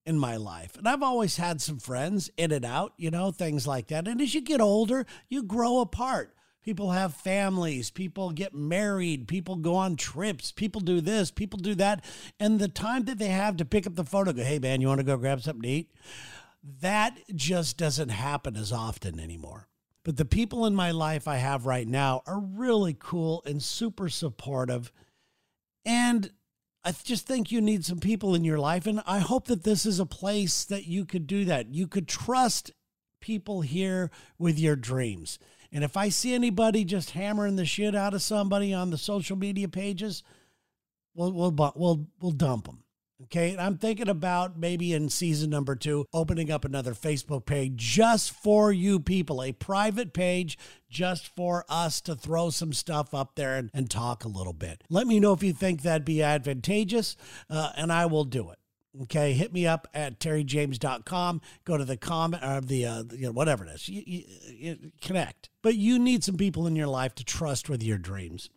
in 0.06 0.18
my 0.18 0.38
life. 0.38 0.78
And 0.78 0.88
I've 0.88 1.04
always 1.04 1.38
had 1.38 1.62
some 1.62 1.80
friends 1.80 2.32
in 2.38 2.52
and 2.52 2.64
out, 2.64 2.94
you 2.98 3.12
know, 3.12 3.32
things 3.32 3.68
like 3.68 3.88
that. 3.88 4.08
And 4.08 4.22
as 4.22 4.34
you 4.34 4.42
get 4.42 4.62
older, 4.62 5.06
you 5.30 5.44
grow 5.44 5.80
apart. 5.80 6.34
People 6.68 6.92
have 6.92 7.14
families, 7.14 7.90
people 7.90 8.32
get 8.32 8.54
married, 8.54 9.30
people 9.30 9.56
go 9.56 9.76
on 9.76 9.96
trips, 9.96 10.52
people 10.52 10.82
do 10.82 11.00
this, 11.00 11.32
people 11.32 11.58
do 11.58 11.76
that. 11.76 12.04
And 12.42 12.60
the 12.60 12.68
time 12.68 13.06
that 13.06 13.20
they 13.20 13.30
have 13.30 13.56
to 13.56 13.64
pick 13.64 13.88
up 13.88 13.96
the 13.96 14.04
phone 14.04 14.28
and 14.28 14.36
go, 14.36 14.44
hey, 14.44 14.60
man, 14.60 14.82
you 14.82 14.90
want 14.90 15.00
to 15.00 15.06
go 15.06 15.16
grab 15.16 15.40
something 15.40 15.62
to 15.62 15.68
eat? 15.70 15.92
That 16.82 17.18
just 17.34 17.78
doesn't 17.78 18.10
happen 18.10 18.58
as 18.58 18.74
often 18.74 19.18
anymore. 19.18 19.70
But 20.04 20.18
the 20.18 20.26
people 20.26 20.66
in 20.66 20.76
my 20.76 20.92
life 20.92 21.26
I 21.26 21.38
have 21.38 21.66
right 21.66 21.88
now 21.88 22.22
are 22.28 22.42
really 22.42 22.98
cool 23.00 23.44
and 23.46 23.64
super 23.64 24.10
supportive. 24.10 24.92
And 25.86 26.32
I 26.84 26.92
just 26.92 27.26
think 27.26 27.50
you 27.50 27.62
need 27.62 27.86
some 27.86 28.00
people 28.00 28.36
in 28.36 28.44
your 28.44 28.60
life. 28.60 28.86
And 28.86 29.02
I 29.08 29.20
hope 29.20 29.48
that 29.48 29.64
this 29.64 29.86
is 29.86 30.02
a 30.02 30.06
place 30.06 30.66
that 30.66 30.86
you 30.86 31.06
could 31.06 31.28
do 31.28 31.46
that. 31.46 31.74
You 31.74 31.88
could 31.88 32.10
trust 32.10 32.74
people 33.22 33.62
here 33.62 34.12
with 34.38 34.60
your 34.60 34.76
dreams. 34.76 35.40
And 35.72 35.84
if 35.84 35.98
I 35.98 36.10
see 36.10 36.34
anybody 36.34 36.84
just 36.84 37.12
hammering 37.12 37.56
the 37.56 37.66
shit 37.66 37.96
out 37.96 38.14
of 38.14 38.22
somebody 38.22 38.74
on 38.74 38.90
the 38.90 38.98
social 38.98 39.38
media 39.38 39.68
pages, 39.68 40.24
we'll 41.14 41.32
we'll 41.32 41.74
we'll 41.76 42.08
we'll 42.20 42.32
dump 42.32 42.66
them. 42.66 42.84
Okay. 43.24 43.52
And 43.52 43.60
I'm 43.60 43.78
thinking 43.78 44.10
about 44.10 44.60
maybe 44.60 44.94
in 44.94 45.10
season 45.10 45.50
number 45.50 45.76
two, 45.76 46.06
opening 46.14 46.52
up 46.52 46.64
another 46.66 46.94
Facebook 46.94 47.46
page 47.46 47.76
just 47.76 48.32
for 48.32 48.72
you 48.72 49.00
people, 49.00 49.42
a 49.42 49.52
private 49.54 50.14
page 50.14 50.58
just 50.88 51.28
for 51.36 51.66
us 51.68 52.00
to 52.02 52.16
throw 52.16 52.52
some 52.52 52.74
stuff 52.74 53.14
up 53.16 53.36
there 53.36 53.56
and, 53.56 53.72
and 53.74 53.90
talk 53.90 54.24
a 54.24 54.30
little 54.30 54.54
bit. 54.54 54.84
Let 54.90 55.08
me 55.08 55.20
know 55.20 55.34
if 55.34 55.42
you 55.42 55.52
think 55.52 55.82
that'd 55.82 56.06
be 56.06 56.22
advantageous, 56.22 57.18
uh, 57.50 57.72
and 57.76 57.92
I 57.92 58.06
will 58.06 58.24
do 58.24 58.52
it. 58.52 58.60
Okay, 59.04 59.34
hit 59.34 59.54
me 59.54 59.68
up 59.68 59.88
at 59.94 60.20
terryjames.com. 60.20 61.42
Go 61.66 61.78
to 61.78 61.86
the 61.86 61.98
comment 61.98 62.44
or 62.44 62.62
the, 62.62 62.86
uh, 62.86 63.04
you 63.12 63.28
know, 63.28 63.32
whatever 63.32 63.66
it 63.66 63.70
is. 63.76 63.88
You, 63.88 64.04
you, 64.06 64.24
you 64.50 64.92
connect. 65.02 65.50
But 65.62 65.76
you 65.76 66.00
need 66.00 66.24
some 66.24 66.38
people 66.38 66.66
in 66.66 66.76
your 66.76 66.88
life 66.88 67.14
to 67.16 67.24
trust 67.24 67.70
with 67.70 67.84
your 67.84 67.98
dreams. 67.98 68.50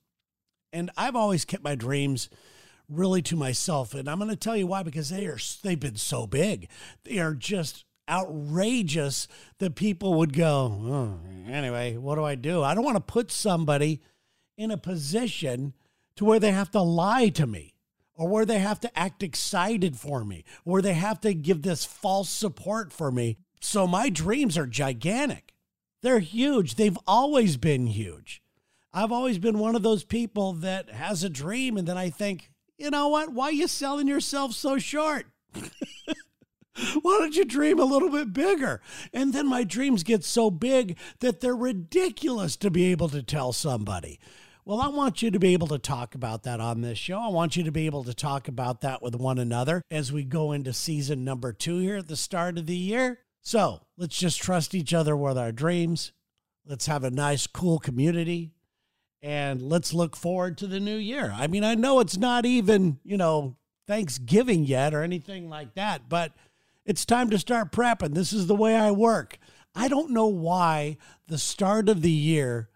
And 0.73 0.91
I've 0.97 1.17
always 1.17 1.45
kept 1.45 1.63
my 1.63 1.75
dreams 1.75 2.31
really 2.89 3.23
to 3.23 3.37
myself. 3.37 3.95
And 3.95 4.09
I'm 4.09 4.19
going 4.19 4.31
to 4.31 4.37
tell 4.37 4.57
you 4.57 4.67
why, 4.67 4.83
because 4.83 5.11
they 5.11 5.27
are, 5.27 5.39
they've 5.63 5.79
been 5.79 5.97
so 5.97 6.27
big. 6.27 6.69
They 7.05 7.19
are 7.19 7.35
just 7.35 7.85
outrageous 8.09 9.29
that 9.59 9.75
people 9.75 10.15
would 10.15 10.33
go, 10.33 10.49
oh, 10.49 11.21
anyway, 11.49 11.97
what 11.97 12.17
do 12.17 12.25
I 12.25 12.35
do? 12.35 12.63
I 12.63 12.75
don't 12.75 12.85
want 12.85 12.97
to 12.97 13.01
put 13.01 13.31
somebody 13.31 14.01
in 14.57 14.71
a 14.71 14.77
position 14.77 15.75
to 16.17 16.25
where 16.25 16.41
they 16.41 16.51
have 16.51 16.71
to 16.73 16.83
lie 16.83 17.29
to 17.29 17.47
me 17.47 17.75
or 18.21 18.29
where 18.29 18.45
they 18.45 18.59
have 18.59 18.79
to 18.79 18.99
act 18.99 19.23
excited 19.23 19.97
for 19.97 20.27
me, 20.27 20.45
or 20.67 20.83
they 20.83 20.93
have 20.93 21.23
to 21.23 21.33
give 21.33 21.63
this 21.63 21.87
false 21.87 22.29
support 22.29 22.93
for 22.93 23.11
me. 23.11 23.39
So 23.63 23.87
my 23.87 24.11
dreams 24.11 24.59
are 24.59 24.67
gigantic. 24.67 25.55
They're 26.03 26.19
huge. 26.19 26.75
They've 26.75 26.99
always 27.07 27.57
been 27.57 27.87
huge. 27.87 28.43
I've 28.93 29.11
always 29.11 29.39
been 29.39 29.59
one 29.59 29.75
of 29.75 29.83
those 29.83 30.05
people 30.05 30.53
that 30.55 30.91
has 30.91 31.25
a 31.25 31.31
dream 31.31 31.79
and 31.79 31.89
then 31.89 31.97
I 31.97 32.11
think, 32.11 32.51
you 32.77 32.91
know 32.91 33.09
what? 33.09 33.33
Why 33.33 33.47
are 33.47 33.53
you 33.53 33.67
selling 33.67 34.07
yourself 34.07 34.53
so 34.53 34.77
short? 34.77 35.25
Why 35.55 37.19
don't 37.21 37.35
you 37.35 37.47
dream 37.47 37.79
a 37.79 37.85
little 37.85 38.11
bit 38.11 38.35
bigger? 38.35 38.83
And 39.15 39.33
then 39.33 39.47
my 39.47 39.65
dreams 39.65 40.03
get 40.03 40.25
so 40.25 40.51
big 40.51 40.99
that 41.21 41.41
they're 41.41 41.57
ridiculous 41.57 42.57
to 42.57 42.71
be 42.71 42.91
able 42.91 43.09
to 43.09 43.23
tell 43.23 43.55
somebody. 43.55 44.19
Well, 44.65 44.81
I 44.81 44.89
want 44.89 45.23
you 45.23 45.31
to 45.31 45.39
be 45.39 45.55
able 45.55 45.69
to 45.69 45.79
talk 45.79 46.15
about 46.15 46.43
that 46.43 46.61
on 46.61 46.83
this 46.83 46.99
show. 46.99 47.19
I 47.19 47.29
want 47.29 47.57
you 47.57 47.65
to 47.65 47.73
be 47.73 47.87
able 47.87 48.05
to 48.05 48.13
talk 48.13 48.47
about 48.47 48.83
that 48.83 49.01
with 49.01 49.15
one 49.15 49.39
another 49.39 49.83
as 49.91 50.13
we 50.13 50.23
go 50.23 50.53
into 50.53 50.73
season 50.73 51.25
number 51.25 51.53
two 51.53 51.79
here 51.79 51.97
at 51.97 52.09
the 52.09 52.17
start 52.17 52.59
of 52.59 52.67
the 52.67 52.77
year. 52.77 53.21
So 53.41 53.81
let's 53.97 54.19
just 54.19 54.41
trust 54.41 54.75
each 54.75 54.93
other 54.93 55.17
with 55.17 55.39
our 55.39 55.51
dreams. 55.51 56.13
Let's 56.67 56.87
have 56.87 57.05
a 57.05 57.11
nice, 57.11 57.47
cool 57.47 57.79
community 57.79 58.53
and 59.23 59.63
let's 59.63 59.95
look 59.95 60.15
forward 60.15 60.59
to 60.59 60.67
the 60.67 60.81
new 60.81 60.97
year. 60.97 61.33
I 61.35 61.47
mean, 61.47 61.65
I 61.65 61.75
know 61.75 62.01
it's 62.01 62.19
not 62.19 62.45
even, 62.45 63.01
you 63.03 63.17
know, 63.17 63.57
Thanksgiving 63.87 64.65
yet 64.65 64.95
or 64.95 65.03
anything 65.03 65.49
like 65.49 65.75
that, 65.75 66.09
but 66.09 66.33
it's 66.85 67.05
time 67.05 67.31
to 67.31 67.39
start 67.39 67.73
prepping. 67.73 68.15
This 68.15 68.33
is 68.33 68.47
the 68.47 68.55
way 68.55 68.77
I 68.77 68.91
work. 68.91 69.39
I 69.75 69.89
don't 69.89 70.11
know 70.11 70.27
why 70.27 70.97
the 71.29 71.39
start 71.39 71.89
of 71.89 72.03
the 72.03 72.11
year 72.11 72.70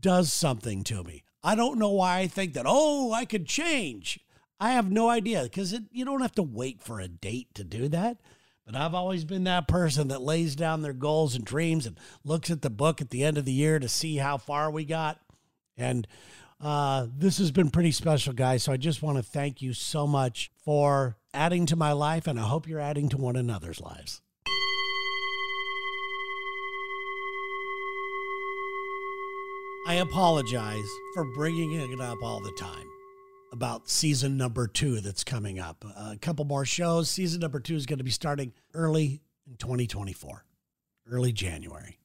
does 0.00 0.32
something 0.32 0.84
to 0.84 1.04
me. 1.04 1.24
I 1.44 1.54
don't 1.54 1.78
know 1.78 1.90
why 1.90 2.18
I 2.18 2.26
think 2.26 2.54
that, 2.54 2.66
oh, 2.66 3.12
I 3.12 3.24
could 3.24 3.46
change. 3.46 4.20
I 4.60 4.72
have 4.72 4.90
no 4.90 5.08
idea 5.08 5.42
because 5.42 5.74
you 5.90 6.04
don't 6.04 6.20
have 6.20 6.34
to 6.36 6.42
wait 6.42 6.80
for 6.80 7.00
a 7.00 7.08
date 7.08 7.54
to 7.54 7.64
do 7.64 7.88
that. 7.88 8.18
But 8.64 8.76
I've 8.76 8.94
always 8.94 9.24
been 9.24 9.44
that 9.44 9.66
person 9.66 10.08
that 10.08 10.22
lays 10.22 10.54
down 10.54 10.82
their 10.82 10.92
goals 10.92 11.34
and 11.34 11.44
dreams 11.44 11.84
and 11.84 11.98
looks 12.24 12.48
at 12.48 12.62
the 12.62 12.70
book 12.70 13.00
at 13.00 13.10
the 13.10 13.24
end 13.24 13.36
of 13.38 13.44
the 13.44 13.52
year 13.52 13.80
to 13.80 13.88
see 13.88 14.18
how 14.18 14.36
far 14.38 14.70
we 14.70 14.84
got. 14.84 15.18
And 15.76 16.06
uh, 16.60 17.08
this 17.16 17.38
has 17.38 17.50
been 17.50 17.70
pretty 17.70 17.90
special, 17.90 18.32
guys. 18.32 18.62
So 18.62 18.72
I 18.72 18.76
just 18.76 19.02
want 19.02 19.16
to 19.16 19.22
thank 19.22 19.62
you 19.62 19.72
so 19.72 20.06
much 20.06 20.52
for 20.64 21.16
adding 21.34 21.66
to 21.66 21.76
my 21.76 21.90
life, 21.90 22.28
and 22.28 22.38
I 22.38 22.44
hope 22.44 22.68
you're 22.68 22.78
adding 22.78 23.08
to 23.08 23.16
one 23.16 23.34
another's 23.34 23.80
lives. 23.80 24.22
I 29.92 29.96
apologize 29.96 30.88
for 31.12 31.22
bringing 31.34 31.74
it 31.74 32.00
up 32.00 32.22
all 32.22 32.40
the 32.40 32.56
time 32.58 32.88
about 33.52 33.90
season 33.90 34.38
number 34.38 34.66
two 34.66 35.02
that's 35.02 35.22
coming 35.22 35.60
up. 35.60 35.84
a 35.84 36.16
couple 36.16 36.46
more 36.46 36.64
shows. 36.64 37.10
Season 37.10 37.42
number 37.42 37.60
two 37.60 37.74
is 37.74 37.84
going 37.84 37.98
to 37.98 38.04
be 38.04 38.10
starting 38.10 38.54
early 38.72 39.20
in 39.46 39.56
2024, 39.58 40.46
early 41.10 41.30
January. 41.30 41.98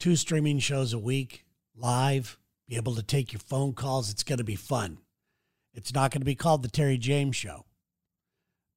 Two 0.00 0.16
streaming 0.16 0.58
shows 0.58 0.92
a 0.92 0.98
week, 0.98 1.44
live 1.76 2.36
be 2.66 2.74
able 2.74 2.96
to 2.96 3.02
take 3.04 3.32
your 3.32 3.38
phone 3.38 3.74
calls. 3.74 4.10
It's 4.10 4.24
going 4.24 4.38
to 4.38 4.44
be 4.44 4.56
fun. 4.56 4.98
It's 5.72 5.94
not 5.94 6.10
going 6.10 6.22
to 6.22 6.26
be 6.26 6.34
called 6.34 6.64
the 6.64 6.68
Terry 6.68 6.98
James 6.98 7.36
Show, 7.36 7.64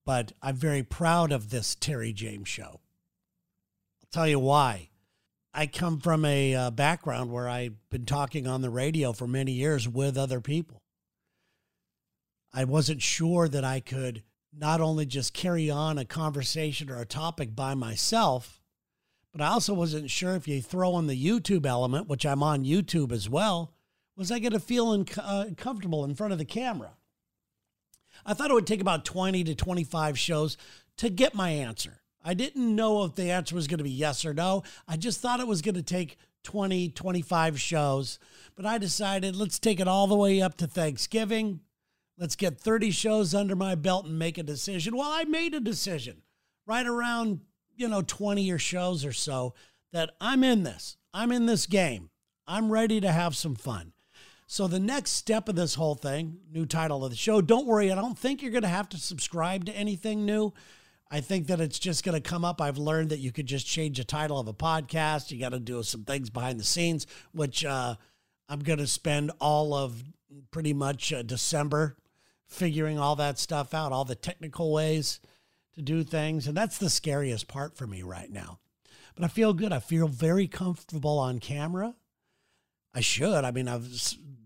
but 0.05 0.31
I'm 0.43 0.57
very 0.57 0.83
proud 0.83 1.31
of 1.31 1.49
this 1.49 1.73
Terry 1.73 2.13
James 2.13 2.47
Show. 2.47 2.81
I'll 4.03 4.09
tell 4.11 4.27
you 4.27 4.37
why. 4.37 4.89
I 5.57 5.65
come 5.65 5.99
from 5.99 6.23
a 6.23 6.53
uh, 6.53 6.69
background 6.69 7.31
where 7.31 7.49
I've 7.49 7.73
been 7.89 8.05
talking 8.05 8.45
on 8.45 8.61
the 8.61 8.69
radio 8.69 9.11
for 9.11 9.25
many 9.25 9.53
years 9.53 9.89
with 9.89 10.15
other 10.15 10.39
people. 10.39 10.83
I 12.53 12.63
wasn't 12.63 13.01
sure 13.01 13.47
that 13.47 13.63
I 13.63 13.79
could 13.79 14.21
not 14.55 14.81
only 14.81 15.07
just 15.07 15.33
carry 15.33 15.67
on 15.71 15.97
a 15.97 16.05
conversation 16.05 16.91
or 16.91 17.01
a 17.01 17.07
topic 17.07 17.55
by 17.55 17.73
myself, 17.73 18.61
but 19.31 19.41
I 19.41 19.47
also 19.47 19.73
wasn't 19.73 20.11
sure 20.11 20.35
if 20.35 20.47
you 20.47 20.61
throw 20.61 20.99
in 20.99 21.07
the 21.07 21.25
YouTube 21.25 21.65
element, 21.65 22.07
which 22.07 22.23
I'm 22.23 22.43
on 22.43 22.63
YouTube 22.63 23.11
as 23.11 23.27
well, 23.27 23.73
was 24.15 24.31
I 24.31 24.37
going 24.37 24.53
to 24.53 24.59
feel 24.59 25.05
uh, 25.17 25.45
comfortable 25.57 26.05
in 26.05 26.13
front 26.13 26.33
of 26.33 26.37
the 26.37 26.45
camera? 26.45 26.91
I 28.27 28.35
thought 28.35 28.51
it 28.51 28.53
would 28.53 28.67
take 28.67 28.81
about 28.81 29.05
20 29.05 29.43
to 29.45 29.55
25 29.55 30.19
shows 30.19 30.55
to 30.97 31.09
get 31.09 31.33
my 31.33 31.49
answer. 31.49 32.03
I 32.23 32.33
didn't 32.33 32.75
know 32.75 33.03
if 33.03 33.15
the 33.15 33.31
answer 33.31 33.55
was 33.55 33.67
going 33.67 33.77
to 33.77 33.83
be 33.83 33.91
yes 33.91 34.25
or 34.25 34.33
no. 34.33 34.63
I 34.87 34.97
just 34.97 35.21
thought 35.21 35.39
it 35.39 35.47
was 35.47 35.61
going 35.61 35.75
to 35.75 35.83
take 35.83 36.17
20, 36.43 36.89
25 36.89 37.59
shows. 37.59 38.19
But 38.55 38.65
I 38.65 38.77
decided 38.77 39.35
let's 39.35 39.59
take 39.59 39.79
it 39.79 39.87
all 39.87 40.07
the 40.07 40.15
way 40.15 40.41
up 40.41 40.57
to 40.57 40.67
Thanksgiving. 40.67 41.61
Let's 42.17 42.35
get 42.35 42.59
30 42.59 42.91
shows 42.91 43.35
under 43.35 43.55
my 43.55 43.75
belt 43.75 44.05
and 44.05 44.17
make 44.17 44.37
a 44.37 44.43
decision. 44.43 44.95
Well, 44.95 45.11
I 45.11 45.23
made 45.25 45.53
a 45.53 45.59
decision 45.59 46.23
right 46.65 46.87
around, 46.87 47.41
you 47.75 47.87
know, 47.87 48.01
20 48.01 48.49
or 48.51 48.57
shows 48.57 49.05
or 49.05 49.13
so 49.13 49.53
that 49.93 50.11
I'm 50.19 50.43
in 50.43 50.63
this. 50.63 50.97
I'm 51.13 51.31
in 51.31 51.45
this 51.45 51.65
game. 51.65 52.09
I'm 52.47 52.71
ready 52.71 53.01
to 53.01 53.11
have 53.11 53.35
some 53.35 53.55
fun. 53.55 53.93
So 54.47 54.67
the 54.67 54.79
next 54.79 55.11
step 55.11 55.49
of 55.49 55.55
this 55.55 55.75
whole 55.75 55.95
thing, 55.95 56.37
new 56.49 56.65
title 56.65 57.03
of 57.03 57.11
the 57.11 57.17
show, 57.17 57.41
don't 57.41 57.67
worry, 57.67 57.91
I 57.91 57.95
don't 57.95 58.17
think 58.17 58.41
you're 58.41 58.51
going 58.51 58.61
to 58.61 58.69
have 58.69 58.87
to 58.89 58.97
subscribe 58.97 59.65
to 59.65 59.75
anything 59.75 60.25
new. 60.25 60.53
I 61.09 61.21
think 61.21 61.47
that 61.47 61.61
it's 61.61 61.79
just 61.79 62.03
going 62.03 62.21
to 62.21 62.29
come 62.29 62.43
up. 62.43 62.59
I've 62.59 62.77
learned 62.77 63.09
that 63.11 63.19
you 63.19 63.31
could 63.31 63.45
just 63.45 63.65
change 63.65 63.97
the 63.97 64.03
title 64.03 64.39
of 64.39 64.47
a 64.47 64.53
podcast. 64.53 65.31
You 65.31 65.39
got 65.39 65.49
to 65.49 65.59
do 65.59 65.81
some 65.83 66.03
things 66.03 66.29
behind 66.29 66.59
the 66.59 66.65
scenes, 66.65 67.07
which 67.31 67.63
uh, 67.63 67.95
I'm 68.49 68.59
going 68.59 68.79
to 68.79 68.87
spend 68.87 69.31
all 69.39 69.73
of 69.73 70.03
pretty 70.51 70.73
much 70.73 71.13
uh, 71.13 71.21
December 71.21 71.95
figuring 72.45 72.99
all 72.99 73.15
that 73.17 73.39
stuff 73.39 73.73
out, 73.73 73.91
all 73.91 74.05
the 74.05 74.15
technical 74.15 74.71
ways 74.73 75.19
to 75.75 75.81
do 75.81 76.03
things. 76.03 76.47
And 76.47 76.57
that's 76.57 76.77
the 76.77 76.89
scariest 76.89 77.47
part 77.47 77.77
for 77.77 77.87
me 77.87 78.01
right 78.01 78.31
now. 78.31 78.59
but 79.15 79.23
I 79.23 79.27
feel 79.27 79.53
good. 79.53 79.71
I 79.71 79.79
feel 79.79 80.07
very 80.07 80.47
comfortable 80.47 81.19
on 81.19 81.39
camera. 81.39 81.95
I 82.93 83.01
should. 83.01 83.43
I 83.45 83.51
mean, 83.51 83.67
I've 83.67 83.87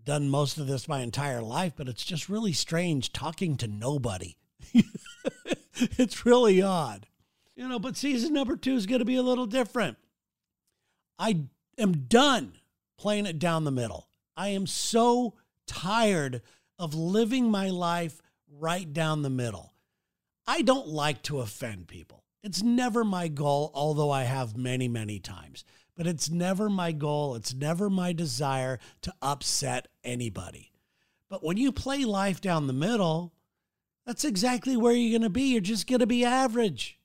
done 0.04 0.28
most 0.28 0.58
of 0.58 0.66
this 0.66 0.88
my 0.88 1.00
entire 1.00 1.42
life, 1.42 1.72
but 1.76 1.88
it's 1.88 2.04
just 2.04 2.28
really 2.28 2.52
strange 2.52 3.12
talking 3.12 3.56
to 3.56 3.66
nobody. 3.66 4.36
it's 5.98 6.26
really 6.26 6.62
odd. 6.62 7.06
You 7.54 7.68
know, 7.68 7.78
but 7.78 7.96
season 7.96 8.32
number 8.32 8.56
two 8.56 8.74
is 8.74 8.86
going 8.86 9.00
to 9.00 9.04
be 9.04 9.16
a 9.16 9.22
little 9.22 9.46
different. 9.46 9.98
I 11.18 11.44
am 11.78 12.06
done 12.08 12.54
playing 12.98 13.26
it 13.26 13.38
down 13.38 13.64
the 13.64 13.70
middle. 13.70 14.08
I 14.36 14.48
am 14.48 14.66
so 14.66 15.34
tired 15.66 16.42
of 16.78 16.94
living 16.94 17.50
my 17.50 17.68
life 17.70 18.20
right 18.48 18.90
down 18.92 19.22
the 19.22 19.30
middle. 19.30 19.74
I 20.46 20.62
don't 20.62 20.88
like 20.88 21.22
to 21.22 21.40
offend 21.40 21.88
people. 21.88 22.24
It's 22.42 22.62
never 22.62 23.04
my 23.04 23.28
goal, 23.28 23.70
although 23.74 24.10
I 24.10 24.24
have 24.24 24.56
many, 24.56 24.88
many 24.88 25.20
times. 25.20 25.64
But 25.96 26.06
it's 26.06 26.30
never 26.30 26.68
my 26.68 26.92
goal. 26.92 27.36
It's 27.36 27.54
never 27.54 27.88
my 27.88 28.12
desire 28.12 28.78
to 29.02 29.12
upset 29.22 29.88
anybody. 30.02 30.72
But 31.28 31.44
when 31.44 31.56
you 31.56 31.70
play 31.70 32.04
life 32.04 32.40
down 32.40 32.66
the 32.66 32.72
middle, 32.72 33.32
that's 34.06 34.24
exactly 34.24 34.76
where 34.76 34.92
you're 34.92 35.18
going 35.18 35.22
to 35.22 35.30
be. 35.30 35.52
You're 35.52 35.60
just 35.60 35.86
going 35.86 36.00
to 36.00 36.06
be 36.06 36.24
average. 36.24 36.98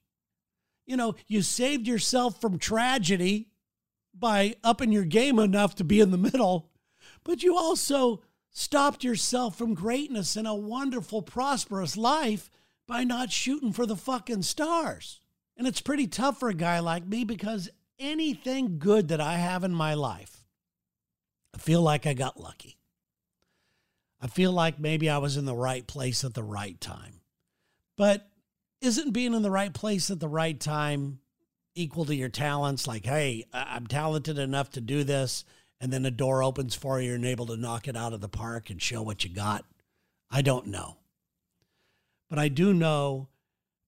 You 0.86 0.98
know, 0.98 1.16
you 1.27 1.42
saved 1.42 1.88
yourself 1.88 2.39
from 2.42 2.58
tragedy 2.58 3.50
by 4.18 4.56
upping 4.63 4.92
your 4.92 5.04
game 5.04 5.38
enough 5.38 5.75
to 5.75 5.84
be 5.84 6.00
in 6.00 6.12
the 6.12 6.18
middle, 6.18 6.72
but 7.24 7.44
you 7.44 7.56
also 7.58 8.24
stopped 8.50 9.04
yourself 9.04 9.58
from 9.58 9.75
greatness 9.75 10.36
and 10.36 10.48
a 10.48 10.56
wonderful, 10.56 11.22
prosperous 11.22 11.96
life 11.96 12.50
by 12.88 13.04
not 13.04 13.32
shooting 13.32 13.74
for 13.74 13.86
the 13.86 13.96
fucking 13.96 14.42
stars. 14.42 15.20
And 15.58 15.68
it's 15.68 15.82
pretty 15.82 16.08
tough 16.08 16.39
for 16.39 16.50
a 16.50 16.54
guy 16.54 16.80
like 16.80 17.06
me 17.06 17.24
because 17.24 17.70
anything 18.00 18.80
good 18.80 19.10
that 19.10 19.22
I 19.22 19.38
have 19.38 19.63
in 19.63 19.74
my 19.74 19.94
life, 19.94 20.44
I 21.54 21.58
feel 21.60 21.82
like 21.82 22.08
I 22.08 22.13
got 22.13 22.39
lucky. 22.39 22.77
I 24.20 24.28
feel 24.28 24.52
like 24.52 24.80
maybe 24.80 25.10
I 25.10 25.20
was 25.20 25.38
in 25.38 25.46
the 25.46 25.56
right 25.56 25.86
place 25.86 26.24
at 26.24 26.34
the 26.34 26.44
right 26.44 26.80
time. 26.82 27.22
But 27.98 28.30
isn't 28.82 29.12
being 29.12 29.34
in 29.34 29.42
the 29.42 29.52
right 29.52 29.74
place 29.74 30.10
at 30.10 30.20
the 30.20 30.28
right 30.28 30.60
time 30.60 31.20
equal 31.76 32.06
to 32.06 32.16
your 32.16 32.30
talents? 32.30 32.88
Like, 32.88 33.06
hey, 33.06 33.46
I'm 33.54 33.88
talented 33.88 34.38
enough 34.38 34.72
to 34.72 34.82
do 34.82 35.04
this 35.04 35.46
and 35.80 35.94
then 35.94 36.06
a 36.06 36.12
door 36.12 36.42
opens 36.44 36.76
for 36.76 37.00
you 37.00 37.14
and 37.14 37.26
able 37.26 37.46
to 37.48 37.58
knock 37.58 37.88
it 37.88 37.96
out 37.96 38.14
of 38.14 38.22
the 38.22 38.30
park 38.30 38.70
and 38.70 38.82
show 38.82 39.02
what 39.02 39.24
you 39.24 39.30
got? 39.30 39.66
I 40.30 40.42
don't 40.42 40.68
know. 40.68 40.98
But 42.30 42.40
I 42.40 42.48
do 42.48 42.74
know 42.74 43.30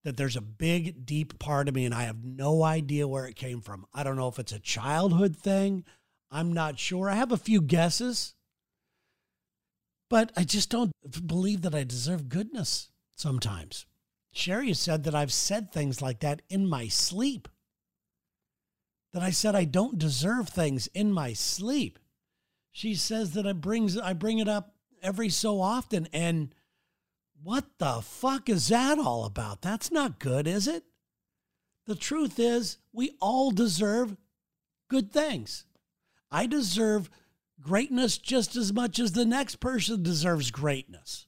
that 0.04 0.16
there's 0.16 0.38
a 0.38 0.42
big, 0.42 1.06
deep 1.06 1.40
part 1.40 1.68
of 1.68 1.76
me, 1.76 1.86
and 1.86 1.94
I 1.94 2.04
have 2.04 2.24
no 2.24 2.64
idea 2.64 3.08
where 3.08 3.26
it 3.26 3.36
came 3.36 3.60
from. 3.60 3.86
I 3.94 4.04
don't 4.04 4.16
know 4.16 4.30
if 4.30 4.40
it's 4.40 4.54
a 4.54 4.60
childhood 4.60 5.36
thing. 5.36 5.84
I'm 6.32 6.54
not 6.54 6.80
sure. 6.80 7.10
I 7.10 7.16
have 7.16 7.32
a 7.32 7.38
few 7.38 7.60
guesses, 7.62 8.36
but 10.10 10.32
I 10.36 10.44
just 10.44 10.70
don't 10.70 10.92
believe 11.26 11.62
that 11.62 11.76
I 11.76 11.84
deserve 11.84 12.30
goodness 12.30 12.90
sometimes. 13.16 13.86
Sherry 14.32 14.74
said 14.74 15.04
that 15.04 15.16
I've 15.16 15.34
said 15.34 15.72
things 15.72 16.02
like 16.02 16.20
that 16.20 16.42
in 16.50 16.68
my 16.68 16.88
sleep 16.88 17.48
that 19.14 19.24
I 19.24 19.32
said 19.32 19.56
I 19.56 19.66
don't 19.66 19.98
deserve 19.98 20.50
things 20.50 20.88
in 20.88 21.12
my 21.12 21.34
sleep. 21.34 22.00
She 22.72 22.96
says 22.96 23.34
that 23.34 23.46
it 23.46 23.62
brings 23.62 23.98
I 23.98 24.14
bring 24.14 24.40
it 24.40 24.48
up 24.48 24.76
every 25.02 25.30
so 25.30 25.62
often 25.62 26.08
and 26.14 26.54
what 27.42 27.66
the 27.80 28.02
fuck 28.02 28.50
is 28.50 28.68
that 28.68 29.00
all 29.00 29.24
about? 29.24 29.62
That's 29.62 29.92
not 29.92 30.20
good, 30.20 30.46
is 30.46 30.68
it? 30.68 30.84
The 31.86 31.96
truth 31.96 32.38
is, 32.38 32.78
we 32.92 33.16
all 33.22 33.52
deserve 33.52 34.18
good 34.90 35.12
things. 35.12 35.64
I 36.30 36.46
deserve 36.46 37.10
greatness 37.62 38.18
just 38.18 38.56
as 38.56 38.74
much 38.74 39.00
as 39.00 39.12
the 39.12 39.26
next 39.26 39.58
person 39.58 40.04
deserves 40.04 40.52
greatness. 40.52 41.28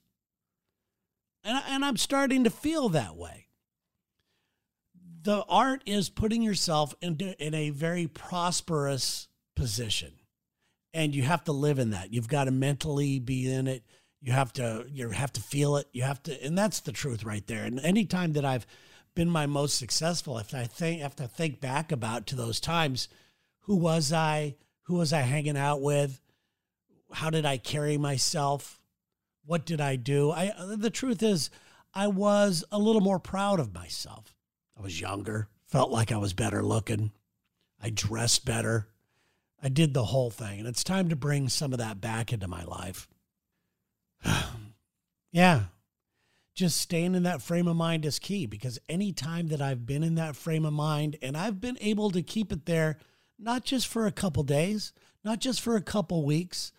And, 1.43 1.61
and 1.67 1.85
I'm 1.85 1.97
starting 1.97 2.43
to 2.43 2.49
feel 2.49 2.89
that 2.89 3.15
way. 3.15 3.47
The 5.23 5.43
art 5.47 5.83
is 5.85 6.09
putting 6.09 6.41
yourself 6.41 6.95
into 7.01 7.37
in 7.43 7.53
a 7.53 7.69
very 7.69 8.07
prosperous 8.07 9.27
position. 9.55 10.13
And 10.93 11.15
you 11.15 11.23
have 11.23 11.43
to 11.45 11.51
live 11.51 11.79
in 11.79 11.91
that. 11.91 12.11
You've 12.11 12.27
got 12.27 12.45
to 12.45 12.51
mentally 12.51 13.19
be 13.19 13.51
in 13.51 13.67
it. 13.67 13.83
You 14.19 14.33
have 14.33 14.53
to 14.53 14.85
you 14.89 15.09
have 15.09 15.33
to 15.33 15.41
feel 15.41 15.77
it. 15.77 15.87
You 15.93 16.03
have 16.03 16.21
to 16.23 16.43
and 16.43 16.57
that's 16.57 16.79
the 16.79 16.91
truth 16.91 17.23
right 17.23 17.45
there. 17.47 17.63
And 17.63 17.79
anytime 17.79 18.33
that 18.33 18.45
i've 18.45 18.67
been 19.15 19.29
my 19.29 19.45
most 19.45 19.77
successful 19.77 20.37
if 20.37 20.53
i 20.53 20.63
think 20.63 21.01
have 21.01 21.15
to 21.17 21.27
think 21.27 21.59
back 21.59 21.91
about 21.91 22.27
to 22.27 22.35
those 22.35 22.59
times 22.59 23.09
who 23.61 23.75
was 23.75 24.13
i? 24.13 24.55
Who 24.83 24.95
was 24.95 25.11
i 25.11 25.21
hanging 25.21 25.57
out 25.57 25.81
with 25.81 26.20
how 27.13 27.29
did 27.29 27.45
i 27.45 27.57
carry 27.57 27.97
myself 27.97 28.79
what 29.45 29.65
did 29.65 29.81
i 29.81 29.95
do 29.95 30.31
i 30.31 30.51
the 30.75 30.89
truth 30.89 31.21
is 31.23 31.49
i 31.93 32.07
was 32.07 32.63
a 32.71 32.79
little 32.79 33.01
more 33.01 33.19
proud 33.19 33.59
of 33.59 33.73
myself 33.73 34.35
I 34.81 34.83
was 34.83 34.99
younger, 34.99 35.47
felt 35.67 35.91
like 35.91 36.11
I 36.11 36.17
was 36.17 36.33
better 36.33 36.63
looking. 36.63 37.11
I 37.79 37.91
dressed 37.91 38.45
better. 38.45 38.87
I 39.61 39.69
did 39.69 39.93
the 39.93 40.05
whole 40.05 40.31
thing. 40.31 40.57
And 40.57 40.67
it's 40.67 40.83
time 40.83 41.09
to 41.09 41.15
bring 41.15 41.49
some 41.49 41.71
of 41.71 41.77
that 41.77 42.01
back 42.01 42.33
into 42.33 42.47
my 42.47 42.63
life. 42.63 43.07
yeah. 45.31 45.65
Just 46.55 46.79
staying 46.79 47.13
in 47.13 47.23
that 47.23 47.43
frame 47.43 47.67
of 47.67 47.75
mind 47.75 48.05
is 48.05 48.17
key 48.17 48.47
because 48.47 48.79
anytime 48.89 49.49
that 49.49 49.61
I've 49.61 49.85
been 49.85 50.01
in 50.01 50.15
that 50.15 50.35
frame 50.35 50.65
of 50.65 50.73
mind 50.73 51.17
and 51.21 51.37
I've 51.37 51.61
been 51.61 51.77
able 51.79 52.09
to 52.09 52.23
keep 52.23 52.51
it 52.51 52.65
there, 52.65 52.97
not 53.37 53.63
just 53.63 53.87
for 53.87 54.07
a 54.07 54.11
couple 54.11 54.41
days, 54.41 54.93
not 55.23 55.39
just 55.39 55.61
for 55.61 55.75
a 55.75 55.81
couple 55.81 56.25
weeks, 56.25 56.71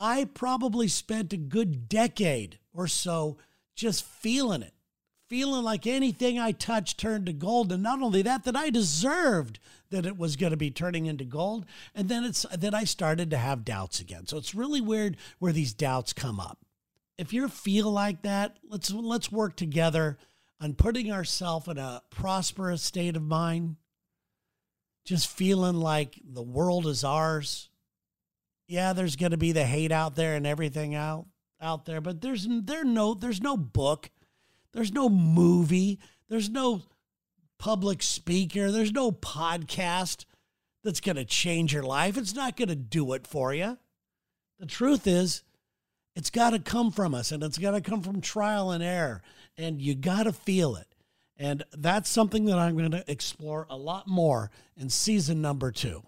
I 0.00 0.24
probably 0.24 0.88
spent 0.88 1.32
a 1.32 1.36
good 1.36 1.88
decade 1.88 2.58
or 2.72 2.86
so 2.86 3.36
just 3.76 4.04
feeling 4.04 4.62
it 4.62 4.72
feeling 5.30 5.62
like 5.62 5.86
anything 5.86 6.40
I 6.40 6.50
touched 6.50 6.98
turned 6.98 7.26
to 7.26 7.32
gold. 7.32 7.70
And 7.70 7.84
not 7.84 8.02
only 8.02 8.20
that, 8.22 8.42
that 8.44 8.56
I 8.56 8.68
deserved 8.68 9.60
that 9.90 10.04
it 10.04 10.18
was 10.18 10.34
going 10.34 10.50
to 10.50 10.56
be 10.56 10.72
turning 10.72 11.06
into 11.06 11.24
gold. 11.24 11.64
And 11.94 12.08
then 12.08 12.24
it's 12.24 12.42
that 12.52 12.74
I 12.74 12.82
started 12.82 13.30
to 13.30 13.38
have 13.38 13.64
doubts 13.64 14.00
again. 14.00 14.26
So 14.26 14.36
it's 14.36 14.56
really 14.56 14.80
weird 14.80 15.16
where 15.38 15.52
these 15.52 15.72
doubts 15.72 16.12
come 16.12 16.40
up. 16.40 16.58
If 17.16 17.32
you 17.32 17.48
feel 17.48 17.90
like 17.90 18.22
that, 18.22 18.58
let's 18.68 18.90
let's 18.90 19.30
work 19.30 19.54
together 19.54 20.18
on 20.60 20.74
putting 20.74 21.12
ourselves 21.12 21.68
in 21.68 21.78
a 21.78 22.02
prosperous 22.10 22.82
state 22.82 23.14
of 23.14 23.22
mind. 23.22 23.76
Just 25.04 25.28
feeling 25.28 25.76
like 25.76 26.20
the 26.24 26.42
world 26.42 26.86
is 26.86 27.04
ours. 27.04 27.69
Yeah, 28.70 28.92
there's 28.92 29.16
going 29.16 29.32
to 29.32 29.36
be 29.36 29.52
the 29.52 29.64
hate 29.64 29.92
out 29.92 30.16
there 30.16 30.36
and 30.36 30.46
everything 30.46 30.94
out 30.94 31.26
out 31.60 31.84
there, 31.84 32.00
but 32.00 32.22
there's 32.22 32.46
there 32.48 32.84
no 32.84 33.14
there's 33.14 33.42
no 33.42 33.56
book 33.56 34.10
there's 34.72 34.92
no 34.92 35.08
movie. 35.08 35.98
There's 36.28 36.48
no 36.48 36.82
public 37.58 38.02
speaker. 38.02 38.70
There's 38.70 38.92
no 38.92 39.10
podcast 39.12 40.24
that's 40.84 41.00
going 41.00 41.16
to 41.16 41.24
change 41.24 41.72
your 41.72 41.82
life. 41.82 42.16
It's 42.16 42.34
not 42.34 42.56
going 42.56 42.68
to 42.68 42.76
do 42.76 43.12
it 43.12 43.26
for 43.26 43.52
you. 43.52 43.78
The 44.58 44.66
truth 44.66 45.06
is, 45.06 45.42
it's 46.14 46.30
got 46.30 46.50
to 46.50 46.58
come 46.58 46.90
from 46.90 47.14
us 47.14 47.32
and 47.32 47.42
it's 47.42 47.58
got 47.58 47.72
to 47.72 47.80
come 47.80 48.02
from 48.02 48.20
trial 48.20 48.70
and 48.70 48.82
error. 48.82 49.22
And 49.56 49.80
you 49.80 49.94
got 49.94 50.24
to 50.24 50.32
feel 50.32 50.76
it. 50.76 50.86
And 51.36 51.64
that's 51.72 52.10
something 52.10 52.44
that 52.46 52.58
I'm 52.58 52.76
going 52.76 52.90
to 52.90 53.10
explore 53.10 53.66
a 53.70 53.76
lot 53.76 54.06
more 54.06 54.50
in 54.76 54.90
season 54.90 55.40
number 55.40 55.72
two. 55.72 56.02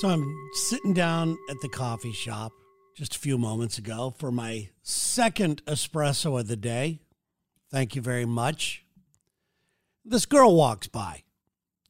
So 0.00 0.08
I'm 0.08 0.34
sitting 0.54 0.94
down 0.94 1.36
at 1.50 1.60
the 1.60 1.68
coffee 1.68 2.14
shop 2.14 2.52
just 2.96 3.16
a 3.16 3.18
few 3.18 3.36
moments 3.36 3.76
ago 3.76 4.14
for 4.16 4.32
my 4.32 4.70
second 4.82 5.62
espresso 5.66 6.40
of 6.40 6.48
the 6.48 6.56
day. 6.56 7.02
Thank 7.70 7.94
you 7.94 8.00
very 8.00 8.24
much. 8.24 8.82
This 10.02 10.24
girl 10.24 10.56
walks 10.56 10.86
by. 10.86 11.24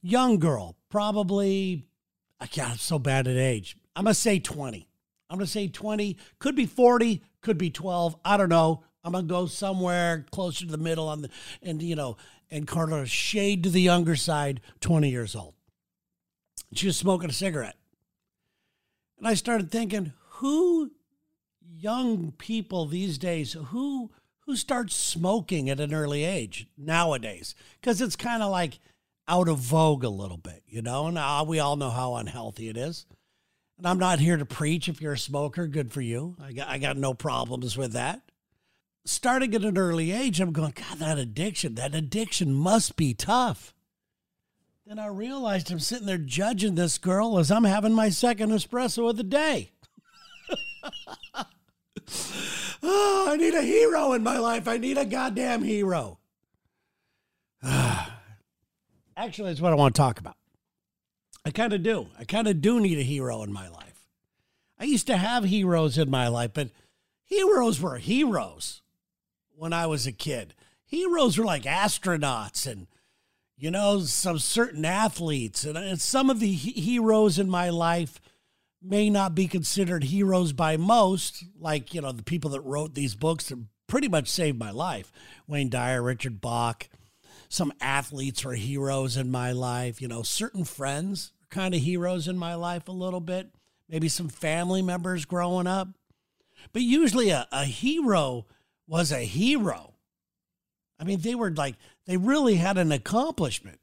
Young 0.03 0.41
girl, 0.41 0.75
probably, 0.89 1.87
I 2.41 2.49
got 2.49 2.81
so 2.81 2.99
bad 2.99 3.29
at 3.29 3.37
age. 3.37 3.77
I'm 3.95 4.07
going 4.07 4.15
to 4.15 4.21
say 4.21 4.41
20. 4.41 4.89
I'm 5.31 5.39
going 5.39 5.47
to 5.47 5.53
say 5.53 5.69
20, 5.69 6.17
could 6.41 6.57
be 6.57 6.67
40, 6.67 7.23
could 7.43 7.59
be 7.59 7.71
12. 7.71 8.17
I 8.25 8.37
don't 8.37 8.49
know. 8.49 8.83
I'm 9.05 9.13
going 9.13 9.29
to 9.29 9.33
go 9.33 9.47
somewhere 9.47 10.27
closer 10.33 10.65
to 10.65 10.73
the 10.73 10.79
middle 10.79 11.09
on 11.09 11.23
the, 11.23 11.31
and, 11.63 11.81
you 11.81 11.95
know, 11.95 12.17
and 12.51 12.67
Carla 12.67 13.07
shade 13.07 13.63
to 13.63 13.71
the 13.71 13.81
younger 13.81 14.17
side, 14.17 14.61
20 14.81 15.09
years 15.09 15.37
old. 15.37 15.55
She 16.75 16.87
was 16.87 16.97
smoking 16.97 17.31
a 17.31 17.33
cigarette. 17.33 17.77
And 19.21 19.29
I 19.29 19.35
started 19.35 19.71
thinking, 19.71 20.15
who 20.41 20.91
young 21.63 22.33
people 22.33 22.87
these 22.87 23.19
days 23.19 23.53
who 23.53 24.11
who 24.47 24.57
starts 24.57 24.97
smoking 24.97 25.71
at 25.71 25.79
an 25.79 25.95
early 25.95 26.25
age 26.25 26.67
nowadays? 26.77 27.55
Because 27.81 28.01
it's 28.01 28.17
kind 28.17 28.43
of 28.43 28.51
like 28.51 28.81
out 29.29 29.47
of 29.49 29.59
vogue 29.59 30.03
a 30.03 30.09
little 30.09 30.39
bit, 30.39 30.63
you 30.67 30.83
know. 30.83 31.07
And 31.07 31.19
uh, 31.19 31.45
we 31.47 31.61
all 31.61 31.77
know 31.77 31.91
how 31.91 32.17
unhealthy 32.17 32.69
it 32.69 32.77
is. 32.79 33.07
And 33.79 33.87
I'm 33.87 33.99
not 33.99 34.19
here 34.19 34.39
to 34.39 34.47
preach. 34.47 34.89
If 34.89 35.01
you're 35.03 35.13
a 35.13 35.19
smoker, 35.19 35.67
good 35.67 35.93
for 35.93 36.01
you. 36.01 36.37
I 36.43 36.53
got 36.53 36.69
I 36.69 36.79
got 36.79 36.97
no 36.97 37.13
problems 37.15 37.77
with 37.77 37.93
that. 37.93 38.23
starting 39.05 39.55
at 39.55 39.65
an 39.65 39.79
early 39.79 40.13
age, 40.13 40.41
I'm 40.41 40.53
going, 40.53 40.73
God, 40.75 40.99
that 40.99 41.19
addiction, 41.19 41.75
that 41.77 41.95
addiction 41.95 42.53
must 42.53 42.97
be 42.97 43.15
tough. 43.15 43.75
Then 44.91 44.99
I 44.99 45.07
realized 45.07 45.71
I'm 45.71 45.79
sitting 45.79 46.09
there 46.09 46.19
judging 46.19 46.75
this 46.75 46.99
girl 46.99 47.39
as 47.39 47.53
I'm 47.53 47.63
having 47.63 47.93
my 47.93 48.09
second 48.09 48.51
espresso 48.51 49.09
of 49.09 49.17
the 49.17 49.23
day. 49.23 49.71
oh, 52.83 53.29
I 53.31 53.37
need 53.37 53.55
a 53.55 53.63
hero 53.63 54.15
in 54.15 54.25
my 54.25 54.39
life. 54.39 54.67
I 54.67 54.79
need 54.79 54.99
a 54.99 55.05
goddamn 55.05 55.63
hero. 55.63 56.19
Actually, 57.63 59.51
that's 59.51 59.61
what 59.61 59.71
I 59.71 59.77
want 59.77 59.95
to 59.95 60.01
talk 60.01 60.19
about. 60.19 60.35
I 61.45 61.53
kind 61.53 61.73
of 61.73 61.85
do. 61.85 62.09
I 62.19 62.25
kind 62.25 62.49
of 62.49 62.61
do 62.61 62.81
need 62.81 62.99
a 62.99 63.05
hero 63.05 63.45
in 63.45 63.53
my 63.53 63.69
life. 63.69 64.09
I 64.77 64.87
used 64.87 65.07
to 65.07 65.17
have 65.17 65.45
heroes 65.45 65.99
in 65.99 66.11
my 66.11 66.27
life, 66.27 66.51
but 66.53 66.71
heroes 67.23 67.81
were 67.81 67.99
heroes 67.99 68.83
when 69.55 69.73
I 69.73 69.87
was 69.87 70.09
a 70.09 70.13
kid. 70.13 70.53
Heroes 70.85 71.39
were 71.39 71.45
like 71.45 71.63
astronauts 71.63 72.67
and, 72.67 72.89
you 73.61 73.71
know, 73.71 74.01
some 74.01 74.39
certain 74.39 74.87
athletes. 74.87 75.65
And, 75.65 76.01
some 76.01 76.31
of 76.31 76.41
the 76.41 76.51
heroes 76.51 77.39
in 77.39 77.51
my 77.51 77.69
life 77.69 78.21
may 78.83 79.11
not 79.11 79.35
be 79.35 79.47
considered 79.47 80.05
heroes 80.05 80.55
by 80.55 80.79
most, 80.79 81.45
like, 81.59 81.93
you 81.93 82.01
know, 82.01 82.13
the 82.13 82.23
people 82.23 82.51
that 82.53 82.63
wrote 82.63 82.95
these 82.95 83.15
books 83.15 83.51
that 83.51 83.59
pretty 83.87 84.09
much 84.09 84.29
saved 84.29 84.59
my 84.59 84.71
life 84.71 85.13
Wayne 85.47 85.69
Dyer, 85.69 86.03
Richard 86.03 86.41
Bach. 86.41 86.89
Some 87.51 87.73
athletes 87.81 88.45
were 88.45 88.55
heroes 88.55 89.17
in 89.17 89.31
my 89.31 89.53
life. 89.53 90.01
You 90.01 90.09
know, 90.09 90.23
certain 90.23 90.65
friends 90.65 91.33
are 91.43 91.55
kind 91.55 91.75
of 91.75 91.81
heroes 91.81 92.29
in 92.29 92.39
my 92.39 92.55
life 92.55 92.89
a 92.89 92.93
little 92.93 93.21
bit. 93.21 93.51
Maybe 93.89 94.09
some 94.09 94.29
family 94.29 94.81
members 94.81 95.27
growing 95.27 95.67
up. 95.67 95.89
But 96.73 96.83
usually 96.83 97.31
a, 97.31 97.47
a 97.53 97.65
hero 97.65 98.47
was 98.87 99.13
a 99.13 99.21
hero. 99.21 99.95
I 101.01 101.05
mean, 101.05 101.21
they 101.21 101.35
were 101.35 101.51
like, 101.51 101.77
they 102.07 102.17
really 102.17 102.57
had 102.57 102.79
an 102.79 102.93
accomplishment. 102.93 103.81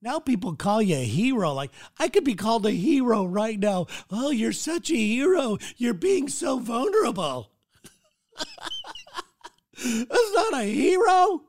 Now 0.00 0.20
people 0.20 0.54
call 0.54 0.80
you 0.80 0.96
a 0.96 1.04
hero. 1.04 1.52
Like, 1.52 1.72
I 1.98 2.08
could 2.08 2.24
be 2.24 2.34
called 2.34 2.64
a 2.66 2.70
hero 2.70 3.24
right 3.24 3.58
now. 3.58 3.86
Oh, 4.10 4.30
you're 4.30 4.52
such 4.52 4.90
a 4.90 4.96
hero. 4.96 5.58
You're 5.76 5.94
being 5.94 6.28
so 6.28 6.58
vulnerable. 6.58 7.50
That's 9.84 10.32
not 10.34 10.54
a 10.54 10.64
hero. 10.64 11.42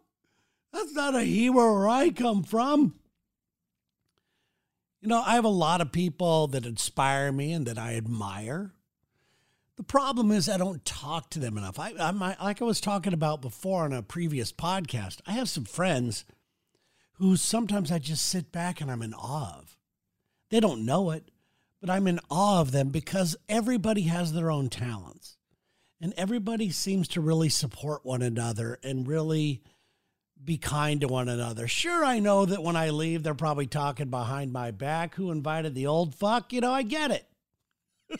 That's 0.73 0.93
not 0.93 1.15
a 1.15 1.23
hero 1.23 1.73
where 1.73 1.89
I 1.89 2.09
come 2.09 2.43
from. 2.43 2.95
You 5.01 5.07
know, 5.07 5.21
I 5.25 5.35
have 5.35 5.45
a 5.45 5.49
lot 5.49 5.81
of 5.81 5.91
people 5.91 6.47
that 6.47 6.65
inspire 6.65 7.31
me 7.31 7.53
and 7.53 7.65
that 7.67 7.77
I 7.77 7.95
admire. 7.95 8.73
The 9.79 9.83
problem 9.83 10.29
is 10.29 10.49
I 10.49 10.57
don't 10.57 10.83
talk 10.83 11.29
to 11.29 11.39
them 11.39 11.57
enough. 11.57 11.79
I, 11.79 11.93
I, 11.97 12.11
like 12.11 12.61
I 12.61 12.65
was 12.65 12.81
talking 12.81 13.13
about 13.13 13.41
before 13.41 13.85
on 13.85 13.93
a 13.93 14.01
previous 14.03 14.51
podcast. 14.51 15.21
I 15.25 15.31
have 15.31 15.47
some 15.47 15.63
friends 15.63 16.25
who 17.13 17.37
sometimes 17.37 17.89
I 17.89 17.97
just 17.97 18.25
sit 18.25 18.51
back 18.51 18.81
and 18.81 18.91
I'm 18.91 19.01
in 19.01 19.13
awe 19.13 19.57
of. 19.57 19.77
They 20.51 20.59
don't 20.59 20.85
know 20.85 21.11
it, 21.11 21.31
but 21.79 21.89
I'm 21.89 22.07
in 22.07 22.19
awe 22.29 22.59
of 22.59 22.73
them 22.73 22.89
because 22.89 23.37
everybody 23.47 24.01
has 24.01 24.33
their 24.33 24.51
own 24.51 24.67
talents. 24.67 25.37
And 26.01 26.13
everybody 26.17 26.71
seems 26.71 27.07
to 27.09 27.21
really 27.21 27.47
support 27.47 28.05
one 28.05 28.21
another 28.21 28.79
and 28.83 29.07
really 29.07 29.63
be 30.43 30.57
kind 30.57 30.99
to 30.99 31.07
one 31.07 31.29
another. 31.29 31.69
Sure, 31.69 32.03
I 32.03 32.19
know 32.19 32.45
that 32.45 32.63
when 32.63 32.75
I 32.75 32.89
leave, 32.89 33.23
they're 33.23 33.33
probably 33.33 33.67
talking 33.67 34.09
behind 34.09 34.51
my 34.51 34.71
back. 34.71 35.15
Who 35.15 35.31
invited 35.31 35.73
the 35.73 35.87
old 35.87 36.15
fuck? 36.15 36.51
You 36.51 36.59
know, 36.59 36.73
I 36.73 36.83
get 36.83 37.11
it. 37.11 37.25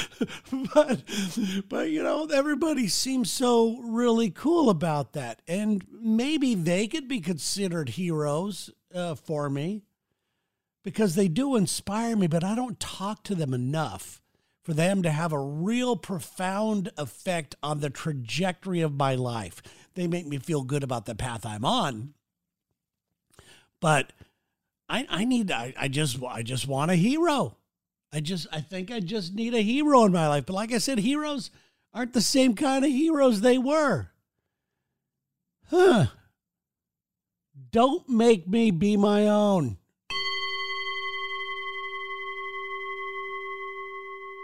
but 0.74 1.02
but 1.68 1.90
you 1.90 2.02
know 2.02 2.26
everybody 2.26 2.88
seems 2.88 3.30
so 3.30 3.78
really 3.78 4.30
cool 4.30 4.70
about 4.70 5.12
that. 5.12 5.42
And 5.46 5.84
maybe 5.90 6.54
they 6.54 6.86
could 6.86 7.08
be 7.08 7.20
considered 7.20 7.90
heroes 7.90 8.70
uh, 8.94 9.14
for 9.14 9.48
me 9.50 9.82
because 10.82 11.14
they 11.14 11.28
do 11.28 11.56
inspire 11.56 12.16
me 12.16 12.26
but 12.26 12.44
i 12.44 12.54
don't 12.54 12.80
talk 12.80 13.22
to 13.22 13.34
them 13.34 13.54
enough 13.54 14.20
for 14.62 14.74
them 14.74 15.02
to 15.02 15.10
have 15.10 15.32
a 15.32 15.38
real 15.38 15.96
profound 15.96 16.90
effect 16.96 17.54
on 17.62 17.80
the 17.80 17.90
trajectory 17.90 18.80
of 18.80 18.94
my 18.94 19.14
life. 19.14 19.60
They 19.94 20.06
make 20.06 20.26
me 20.26 20.38
feel 20.38 20.62
good 20.62 20.84
about 20.84 21.06
the 21.06 21.14
path 21.14 21.44
i'm 21.44 21.64
on. 21.64 22.14
But 23.80 24.12
i, 24.88 25.06
I 25.08 25.24
need 25.24 25.50
I, 25.50 25.74
I 25.76 25.88
just 25.88 26.22
i 26.22 26.42
just 26.42 26.68
want 26.68 26.90
a 26.90 26.96
hero 26.96 27.56
I 28.12 28.20
just 28.20 28.46
I 28.52 28.60
think 28.60 28.90
I 28.90 29.00
just 29.00 29.34
need 29.34 29.54
a 29.54 29.62
hero 29.62 30.04
in 30.04 30.12
my 30.12 30.28
life. 30.28 30.46
But 30.46 30.54
like 30.54 30.72
I 30.72 30.78
said, 30.78 30.98
heroes 30.98 31.50
aren't 31.94 32.12
the 32.12 32.20
same 32.20 32.54
kind 32.54 32.84
of 32.84 32.90
heroes 32.90 33.40
they 33.40 33.58
were. 33.58 34.08
Huh. 35.70 36.06
Don't 37.70 38.06
make 38.08 38.46
me 38.46 38.70
be 38.70 38.98
my 38.98 39.26
own. 39.28 39.78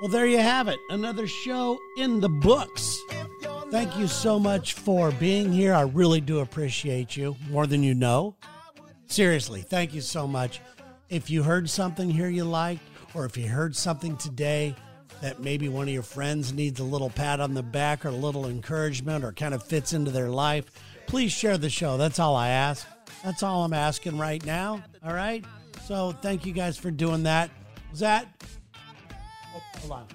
Well, 0.00 0.08
there 0.08 0.26
you 0.26 0.38
have 0.38 0.68
it. 0.68 0.78
Another 0.88 1.26
show 1.26 1.78
in 1.98 2.20
the 2.20 2.28
books. 2.28 3.02
Thank 3.70 3.98
you 3.98 4.06
so 4.06 4.38
much 4.38 4.74
for 4.74 5.10
being 5.10 5.52
here. 5.52 5.74
I 5.74 5.82
really 5.82 6.20
do 6.22 6.38
appreciate 6.38 7.16
you 7.16 7.36
more 7.50 7.66
than 7.66 7.82
you 7.82 7.94
know. 7.94 8.36
Seriously, 9.08 9.60
thank 9.60 9.92
you 9.92 10.00
so 10.00 10.26
much. 10.26 10.60
If 11.10 11.28
you 11.28 11.42
heard 11.42 11.68
something 11.68 12.08
here 12.08 12.28
you 12.28 12.44
liked, 12.44 12.82
or 13.14 13.24
if 13.24 13.36
you 13.36 13.48
heard 13.48 13.74
something 13.74 14.16
today 14.16 14.74
that 15.20 15.40
maybe 15.40 15.68
one 15.68 15.88
of 15.88 15.94
your 15.94 16.02
friends 16.02 16.52
needs 16.52 16.80
a 16.80 16.84
little 16.84 17.10
pat 17.10 17.40
on 17.40 17.54
the 17.54 17.62
back 17.62 18.04
or 18.04 18.08
a 18.08 18.12
little 18.12 18.46
encouragement 18.46 19.24
or 19.24 19.32
kind 19.32 19.54
of 19.54 19.62
fits 19.62 19.92
into 19.92 20.10
their 20.10 20.28
life, 20.28 20.66
please 21.06 21.32
share 21.32 21.58
the 21.58 21.70
show. 21.70 21.96
That's 21.96 22.18
all 22.18 22.36
I 22.36 22.48
ask. 22.48 22.86
That's 23.24 23.42
all 23.42 23.64
I'm 23.64 23.72
asking 23.72 24.18
right 24.18 24.44
now. 24.44 24.82
All 25.04 25.14
right. 25.14 25.44
So 25.86 26.12
thank 26.22 26.46
you 26.46 26.52
guys 26.52 26.76
for 26.76 26.90
doing 26.90 27.24
that. 27.24 27.50
Was 27.90 28.00
that? 28.00 28.28
Oh, 29.54 29.62
hold 29.80 29.92
on. 29.92 30.06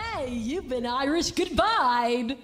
Hey, 0.18 0.34
you've 0.34 0.68
been 0.68 0.84
Irish 0.84 1.30
goodbye. 1.30 2.36